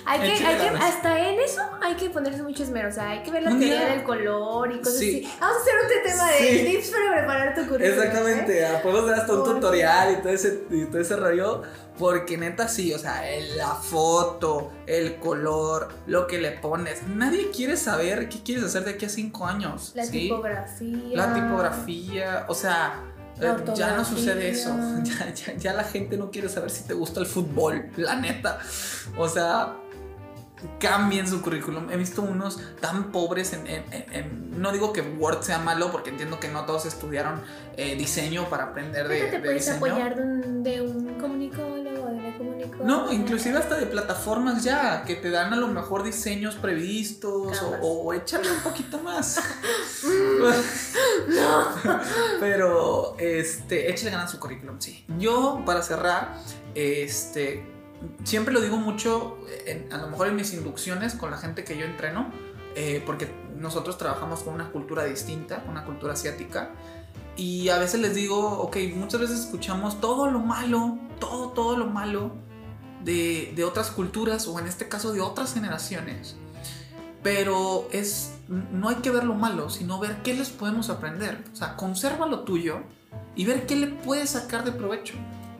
Hay 0.05 0.19
que, 0.19 0.45
hay 0.45 0.57
que, 0.57 0.67
hasta 0.77 1.29
en 1.29 1.39
eso 1.39 1.61
hay 1.81 1.95
que 1.95 2.09
ponerse 2.09 2.41
mucho 2.43 2.63
esmero. 2.63 2.89
O 2.89 2.91
sea, 2.91 3.09
hay 3.09 3.23
que 3.23 3.31
ver 3.31 3.43
la 3.43 3.51
teoría 3.51 3.85
del 3.85 4.03
color 4.03 4.71
y 4.71 4.79
cosas 4.79 4.95
así. 4.95 5.29
Vamos 5.39 5.57
a 5.57 5.61
hacer 5.61 5.73
un 5.81 6.03
tema 6.03 6.31
de 6.31 6.71
tips 6.71 6.89
para 6.91 7.17
preparar 7.17 7.55
tu 7.55 7.61
currículum. 7.67 7.99
Exactamente, 7.99 8.63
¿eh? 8.63 8.79
podemos 8.81 9.03
hacer 9.09 9.21
hasta 9.21 9.33
un 9.33 9.43
tutorial 9.43 10.13
y 10.13 10.15
todo, 10.21 10.29
ese, 10.29 10.63
y 10.69 10.85
todo 10.85 10.99
ese 10.99 11.15
rollo. 11.15 11.63
Porque 11.97 12.37
neta 12.37 12.67
sí, 12.67 12.93
o 12.93 12.97
sea, 12.97 13.21
la 13.55 13.75
foto, 13.75 14.71
el 14.87 15.17
color, 15.17 15.89
lo 16.07 16.25
que 16.25 16.39
le 16.39 16.51
pones. 16.51 17.03
Nadie 17.07 17.51
quiere 17.51 17.77
saber 17.77 18.27
qué 18.29 18.41
quieres 18.41 18.63
hacer 18.63 18.85
de 18.85 18.91
aquí 18.91 19.05
a 19.05 19.09
cinco 19.09 19.45
años. 19.45 19.91
La 19.93 20.07
tipografía. 20.07 21.15
La 21.17 21.33
tipografía, 21.33 22.45
o 22.47 22.55
sea, 22.55 23.03
eh, 23.39 23.55
ya 23.75 23.95
no 23.95 24.05
sucede 24.05 24.49
eso. 24.49 24.75
Ya, 25.03 25.33
ya, 25.33 25.53
ya, 25.55 25.73
la 25.73 25.83
gente 25.83 26.17
no 26.17 26.31
quiere 26.31 26.47
saber 26.47 26.69
si 26.69 26.83
te 26.83 26.93
gusta 26.93 27.19
el 27.19 27.25
fútbol, 27.25 27.89
la 27.97 28.15
neta. 28.15 28.59
O 29.17 29.27
sea, 29.27 29.77
cambien 30.79 31.27
su 31.27 31.41
currículum. 31.41 31.89
He 31.89 31.97
visto 31.97 32.21
unos 32.21 32.59
tan 32.79 33.11
pobres 33.11 33.53
en, 33.53 34.61
no 34.61 34.71
digo 34.71 34.93
que 34.93 35.01
Word 35.01 35.43
sea 35.43 35.59
malo 35.59 35.91
porque 35.91 36.09
entiendo 36.09 36.39
que 36.39 36.47
no 36.49 36.65
todos 36.65 36.85
estudiaron 36.85 37.41
eh, 37.77 37.95
diseño 37.95 38.49
para 38.49 38.65
aprender 38.65 39.07
de, 39.07 39.21
te 39.23 39.39
puedes 39.39 39.69
apoyar 39.69 40.15
de 40.15 40.81
un, 40.81 41.15
comunicólogo, 41.19 41.79
de 41.81 42.13
una 42.13 42.37
comunicóloga. 42.37 42.85
No, 42.85 43.11
inclusive 43.11 43.57
hasta 43.57 43.77
de 43.77 43.85
plataformas 43.85 44.63
ya 44.63 45.03
que 45.03 45.15
te 45.15 45.29
dan 45.29 45.53
a 45.53 45.55
lo 45.55 45.67
mejor 45.67 46.03
diseños 46.03 46.55
previstos 46.55 47.61
o, 47.81 48.13
echarle 48.13 48.51
un 48.51 48.59
poquito 48.59 48.99
más. 48.99 49.39
no. 51.27 51.99
Pero 52.39 53.15
este, 53.17 53.89
échale 53.89 54.11
ganas 54.11 54.31
su 54.31 54.39
currículum, 54.39 54.79
sí. 54.79 55.05
Yo 55.17 55.63
para 55.65 55.81
cerrar, 55.81 56.35
este 56.75 57.80
siempre 58.23 58.53
lo 58.53 58.61
digo 58.61 58.77
mucho, 58.77 59.37
a 59.91 59.97
lo 59.97 60.07
mejor 60.07 60.27
en 60.27 60.35
mis 60.35 60.53
inducciones 60.53 61.15
con 61.15 61.31
la 61.31 61.37
gente 61.37 61.63
que 61.63 61.77
yo 61.77 61.85
entreno, 61.85 62.31
eh, 62.75 63.03
porque 63.05 63.31
nosotros 63.57 63.97
trabajamos 63.97 64.41
con 64.41 64.53
una 64.53 64.71
cultura 64.71 65.03
distinta, 65.05 65.63
una 65.69 65.85
cultura 65.85 66.13
asiática, 66.13 66.71
y 67.35 67.69
a 67.69 67.77
veces 67.77 68.01
les 68.01 68.15
digo, 68.15 68.61
ok, 68.61 68.77
muchas 68.95 69.21
veces 69.21 69.39
escuchamos 69.39 70.01
todo 70.01 70.29
lo 70.29 70.39
malo, 70.39 70.97
todo, 71.19 71.49
todo 71.49 71.77
lo 71.77 71.87
malo, 71.87 72.31
de, 73.03 73.53
de 73.55 73.63
otras 73.63 73.91
culturas 73.91 74.47
o 74.47 74.59
en 74.59 74.67
este 74.67 74.87
caso 74.87 75.11
de 75.13 75.21
otras 75.21 75.53
generaciones. 75.53 76.35
Pero 77.23 77.87
es, 77.91 78.33
no 78.47 78.89
hay 78.89 78.95
que 78.95 79.11
ver 79.11 79.23
lo 79.23 79.35
malo, 79.35 79.69
sino 79.69 79.99
ver 79.99 80.21
qué 80.23 80.33
les 80.33 80.49
podemos 80.49 80.89
aprender. 80.89 81.43
O 81.53 81.55
sea, 81.55 81.75
conserva 81.75 82.25
lo 82.25 82.41
tuyo 82.41 82.81
y 83.35 83.45
ver 83.45 83.65
qué 83.65 83.75
le 83.75 83.87
puedes 83.87 84.31
sacar 84.31 84.63
de 84.63 84.71
provecho. 84.71 85.13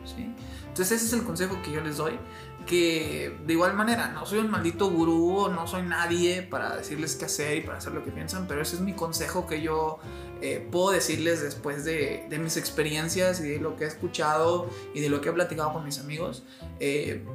¿sí? 0.04 0.34
Entonces 0.72 1.02
ese 1.02 1.06
es 1.08 1.20
el 1.20 1.26
consejo 1.26 1.60
que 1.62 1.70
yo 1.70 1.82
les 1.82 1.98
doy. 1.98 2.18
Que 2.64 3.38
de 3.44 3.52
igual 3.52 3.74
manera, 3.74 4.08
no 4.08 4.24
soy 4.24 4.38
un 4.38 4.50
maldito 4.50 4.88
gurú, 4.88 5.50
no 5.50 5.66
soy 5.66 5.82
nadie 5.82 6.42
para 6.42 6.76
decirles 6.76 7.14
qué 7.16 7.26
hacer 7.26 7.58
y 7.58 7.60
para 7.60 7.76
hacer 7.76 7.92
lo 7.92 8.02
que 8.02 8.10
piensan, 8.10 8.46
pero 8.46 8.62
ese 8.62 8.76
es 8.76 8.80
mi 8.80 8.94
consejo 8.94 9.46
que 9.46 9.60
yo 9.60 9.98
eh, 10.40 10.66
puedo 10.72 10.92
decirles 10.92 11.42
después 11.42 11.84
de, 11.84 12.26
de, 12.30 12.38
mis 12.38 12.56
experiencias 12.56 13.40
y 13.40 13.48
de 13.48 13.58
lo 13.58 13.76
que 13.76 13.84
he 13.84 13.86
escuchado 13.86 14.70
y 14.94 15.00
de 15.00 15.10
lo 15.10 15.20
que 15.20 15.28
he 15.28 15.32
platicado 15.32 15.74
con 15.74 15.84
mis 15.84 15.98
amigos. 15.98 16.44
Eh, 16.80 17.26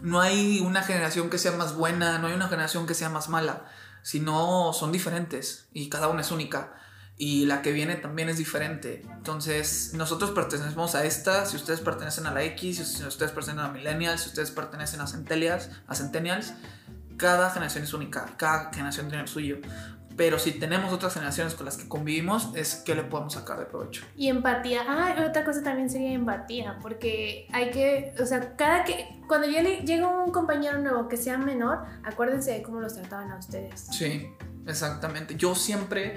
no 0.00 0.20
hay 0.20 0.60
una 0.64 0.82
generación 0.82 1.28
que 1.28 1.36
sea 1.36 1.52
más 1.52 1.76
buena, 1.76 2.18
no 2.18 2.28
hay 2.28 2.32
una 2.32 2.48
generación 2.48 2.86
que 2.86 2.94
sea 2.94 3.10
más 3.10 3.28
mala, 3.28 3.66
sino 4.02 4.72
son 4.72 4.92
diferentes 4.92 5.68
y 5.74 5.90
cada 5.90 6.08
una 6.08 6.22
es 6.22 6.30
única 6.30 6.79
y 7.20 7.44
la 7.44 7.60
que 7.60 7.70
viene 7.72 7.96
también 7.96 8.30
es 8.30 8.38
diferente. 8.38 9.02
Entonces, 9.14 9.92
nosotros 9.92 10.30
pertenecemos 10.30 10.94
a 10.94 11.04
esta, 11.04 11.44
si 11.44 11.56
ustedes 11.56 11.80
pertenecen 11.80 12.26
a 12.26 12.32
la 12.32 12.42
X, 12.44 12.78
si 12.78 13.04
ustedes 13.04 13.30
pertenecen 13.30 13.58
a 13.58 13.68
Millennials, 13.68 14.22
si 14.22 14.28
ustedes 14.30 14.50
pertenecen 14.50 15.02
a 15.02 15.06
Centennials, 15.06 15.68
a 15.86 15.94
Centennials, 15.94 16.54
cada 17.18 17.50
generación 17.50 17.84
es 17.84 17.92
única, 17.92 18.24
cada 18.38 18.72
generación 18.72 19.08
tiene 19.08 19.24
el 19.24 19.28
suyo. 19.28 19.58
Pero 20.16 20.38
si 20.38 20.52
tenemos 20.52 20.94
otras 20.94 21.12
generaciones 21.12 21.54
con 21.54 21.66
las 21.66 21.76
que 21.76 21.86
convivimos, 21.88 22.52
es 22.54 22.76
que 22.76 22.94
le 22.94 23.02
podemos 23.02 23.34
sacar 23.34 23.58
de 23.58 23.66
provecho. 23.66 24.02
Y 24.16 24.28
empatía. 24.28 24.80
Ah, 24.88 25.14
otra 25.28 25.44
cosa 25.44 25.62
también 25.62 25.90
sería 25.90 26.12
empatía, 26.12 26.78
porque 26.80 27.46
hay 27.52 27.70
que, 27.70 28.14
o 28.18 28.24
sea, 28.24 28.56
cada 28.56 28.84
que, 28.84 29.20
cuando 29.28 29.46
llega 29.46 30.08
un 30.08 30.32
compañero 30.32 30.78
nuevo 30.78 31.06
que 31.06 31.18
sea 31.18 31.36
menor, 31.36 31.84
acuérdense 32.02 32.52
de 32.52 32.62
cómo 32.62 32.80
los 32.80 32.94
trataban 32.94 33.30
a 33.30 33.36
ustedes. 33.36 33.88
Sí, 33.90 34.26
exactamente. 34.66 35.36
Yo 35.36 35.54
siempre 35.54 36.16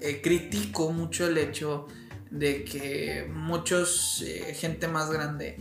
eh, 0.00 0.20
critico 0.22 0.92
mucho 0.92 1.26
el 1.26 1.38
hecho 1.38 1.86
de 2.30 2.64
que 2.64 3.30
muchos, 3.32 4.22
eh, 4.26 4.54
gente 4.54 4.88
más 4.88 5.10
grande, 5.10 5.60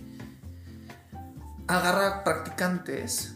agarra 1.68 2.24
practicantes 2.24 3.36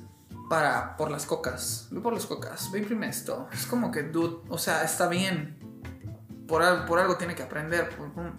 para 0.49 0.95
por 0.97 1.11
las 1.11 1.25
cocas. 1.25 1.87
Ve 1.91 2.01
por 2.01 2.13
las 2.13 2.25
cocas, 2.25 2.71
ve 2.71 2.79
imprime 2.79 3.09
esto. 3.09 3.47
Es 3.51 3.65
como 3.65 3.91
que, 3.91 4.03
dude, 4.03 4.37
o 4.49 4.57
sea, 4.57 4.83
está 4.83 5.07
bien. 5.07 5.57
Por, 6.47 6.61
algo, 6.61 6.85
por 6.85 6.99
algo 6.99 7.17
tiene 7.17 7.35
que 7.35 7.43
aprender, 7.43 7.89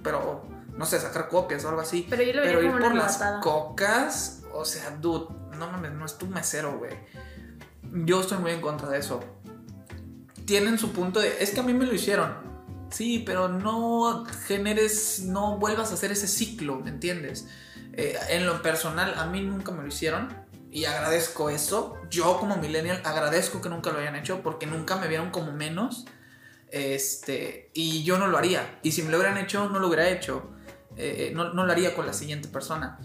pero 0.02 0.46
no 0.76 0.86
sé, 0.86 1.00
sacar 1.00 1.28
copias 1.28 1.64
o 1.64 1.68
algo 1.68 1.80
así. 1.80 2.06
Pero 2.08 2.22
yo 2.22 2.34
lo 2.34 2.42
pero 2.42 2.62
ir 2.62 2.70
por 2.70 2.94
las 2.94 3.18
cocas, 3.42 4.42
o 4.52 4.64
sea, 4.64 4.90
dude, 4.90 5.26
no 5.56 5.70
mames, 5.70 5.92
no 5.92 6.04
es 6.04 6.16
tu 6.16 6.26
mesero, 6.26 6.78
güey. 6.78 6.92
Yo 8.04 8.20
estoy 8.20 8.38
muy 8.38 8.52
en 8.52 8.60
contra 8.60 8.88
de 8.88 8.98
eso. 8.98 9.20
Tienen 10.46 10.78
su 10.78 10.92
punto 10.92 11.20
de, 11.20 11.36
es 11.40 11.50
que 11.50 11.60
a 11.60 11.62
mí 11.62 11.74
me 11.74 11.86
lo 11.86 11.94
hicieron. 11.94 12.34
Sí, 12.90 13.22
pero 13.26 13.48
no 13.48 14.24
generes, 14.46 15.24
no 15.24 15.58
vuelvas 15.58 15.90
a 15.90 15.94
hacer 15.94 16.12
ese 16.12 16.28
ciclo, 16.28 16.78
¿me 16.80 16.90
entiendes? 16.90 17.48
Eh, 17.92 18.16
en 18.28 18.46
lo 18.46 18.62
personal, 18.62 19.14
a 19.18 19.26
mí 19.26 19.40
nunca 19.42 19.72
me 19.72 19.82
lo 19.82 19.88
hicieron 19.88 20.28
y 20.70 20.84
agradezco 20.84 21.50
eso. 21.50 21.96
Yo 22.10 22.38
como 22.38 22.56
millennial 22.58 23.00
agradezco 23.04 23.60
que 23.60 23.68
nunca 23.68 23.90
lo 23.90 23.98
hayan 23.98 24.14
hecho 24.14 24.42
porque 24.42 24.66
nunca 24.66 24.96
me 24.96 25.08
vieron 25.08 25.30
como 25.30 25.52
menos. 25.52 26.04
Este, 26.70 27.70
y 27.72 28.04
yo 28.04 28.18
no 28.18 28.26
lo 28.26 28.36
haría. 28.38 28.78
Y 28.82 28.92
si 28.92 29.02
me 29.02 29.10
lo 29.10 29.16
hubieran 29.16 29.38
hecho, 29.38 29.68
no 29.68 29.78
lo 29.78 29.88
hubiera 29.88 30.08
hecho. 30.10 30.50
Eh, 30.98 31.32
no, 31.34 31.52
no, 31.52 31.64
lo 31.64 31.72
haría 31.72 31.94
con 31.94 32.06
la 32.06 32.12
siguiente 32.12 32.48
persona. 32.48 32.98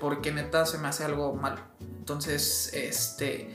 Porque 0.00 0.30
neta 0.30 0.66
se 0.66 0.78
me 0.78 0.88
hace 0.88 1.04
algo 1.04 1.34
malo. 1.34 1.60
Entonces, 1.80 2.70
este, 2.74 3.52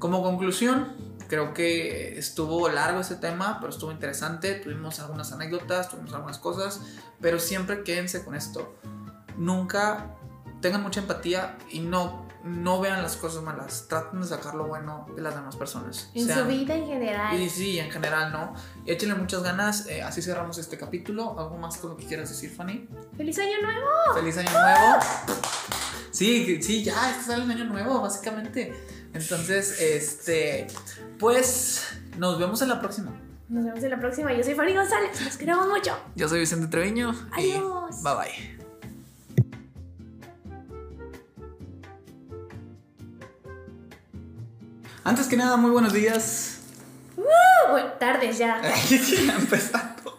como 0.00 0.24
conclusión, 0.24 1.11
creo 1.32 1.54
que 1.54 2.18
estuvo 2.18 2.68
largo 2.68 3.00
ese 3.00 3.16
tema, 3.16 3.56
pero 3.58 3.72
estuvo 3.72 3.90
interesante. 3.90 4.52
Tuvimos 4.56 5.00
algunas 5.00 5.32
anécdotas, 5.32 5.88
tuvimos 5.88 6.12
algunas 6.12 6.36
cosas. 6.36 6.82
Pero 7.22 7.38
siempre 7.38 7.84
quédense 7.84 8.22
con 8.22 8.34
esto. 8.34 8.74
Nunca 9.38 10.14
tengan 10.60 10.82
mucha 10.82 11.00
empatía 11.00 11.56
y 11.70 11.80
no 11.80 12.28
no 12.44 12.80
vean 12.80 13.02
las 13.02 13.16
cosas 13.16 13.42
malas, 13.44 13.86
traten 13.88 14.20
de 14.20 14.26
sacar 14.26 14.56
lo 14.56 14.66
bueno 14.66 15.06
de 15.14 15.22
las 15.22 15.34
demás 15.34 15.54
personas. 15.54 16.10
En 16.12 16.28
su 16.28 16.44
vida 16.44 16.74
en 16.74 16.86
general. 16.86 17.40
Y 17.40 17.48
sí, 17.48 17.78
en 17.78 17.88
general, 17.88 18.32
¿no? 18.32 18.54
Échenle 18.84 19.14
muchas 19.14 19.44
ganas, 19.44 19.86
eh, 19.86 20.02
así 20.02 20.20
cerramos 20.20 20.58
este 20.58 20.76
capítulo. 20.76 21.38
¿Algo 21.38 21.56
más 21.56 21.78
con 21.78 21.90
lo 21.90 21.96
que 21.96 22.04
quieras 22.04 22.28
decir, 22.28 22.50
Fanny? 22.50 22.88
¡Feliz 23.16 23.38
Año 23.38 23.62
Nuevo! 23.62 23.88
¡Feliz 24.14 24.36
Año 24.38 24.50
Nuevo! 24.50 25.04
Sí, 26.10 26.60
sí, 26.60 26.84
ya, 26.84 27.10
este 27.10 27.24
sale 27.24 27.44
el 27.44 27.50
Año 27.52 27.64
Nuevo, 27.64 28.02
básicamente. 28.02 28.74
Entonces, 29.14 29.80
este, 29.80 30.66
pues, 31.18 31.86
nos 32.18 32.38
vemos 32.38 32.62
en 32.62 32.68
la 32.68 32.80
próxima. 32.80 33.12
Nos 33.48 33.64
vemos 33.64 33.82
en 33.84 33.90
la 33.90 34.00
próxima. 34.00 34.32
Yo 34.32 34.42
soy 34.42 34.54
Fanny 34.54 34.74
González, 34.74 35.20
los 35.22 35.36
queremos 35.36 35.68
mucho. 35.68 35.96
Yo 36.14 36.28
soy 36.28 36.40
Vicente 36.40 36.68
Treviño. 36.68 37.14
Adiós. 37.32 38.02
bye 38.02 38.14
bye. 38.14 38.62
Antes 45.04 45.26
que 45.26 45.36
nada, 45.36 45.56
muy 45.56 45.70
buenos 45.72 45.92
días. 45.92 46.60
Uh, 47.16 47.72
buenas 47.72 47.98
tardes 47.98 48.38
ya. 48.38 48.62
Empezando. 49.36 50.16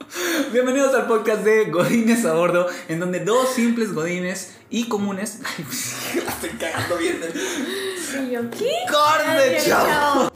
Bienvenidos 0.52 0.94
al 0.94 1.08
podcast 1.08 1.44
de 1.44 1.72
Godines 1.72 2.26
a 2.26 2.34
bordo, 2.34 2.68
en 2.88 3.00
donde 3.00 3.22
dos 3.22 3.50
simples 3.54 3.94
godines 3.94 4.58
y 4.70 4.88
comunes. 4.88 5.40
Ay, 5.58 5.66
la 6.24 6.32
estoy 6.32 6.50
cagando 6.52 6.98
bien. 6.98 7.20
¿Y 8.22 8.32
yo 8.32 8.42
qué? 8.52 8.70
¡Corte, 8.92 9.58
chao! 9.66 10.30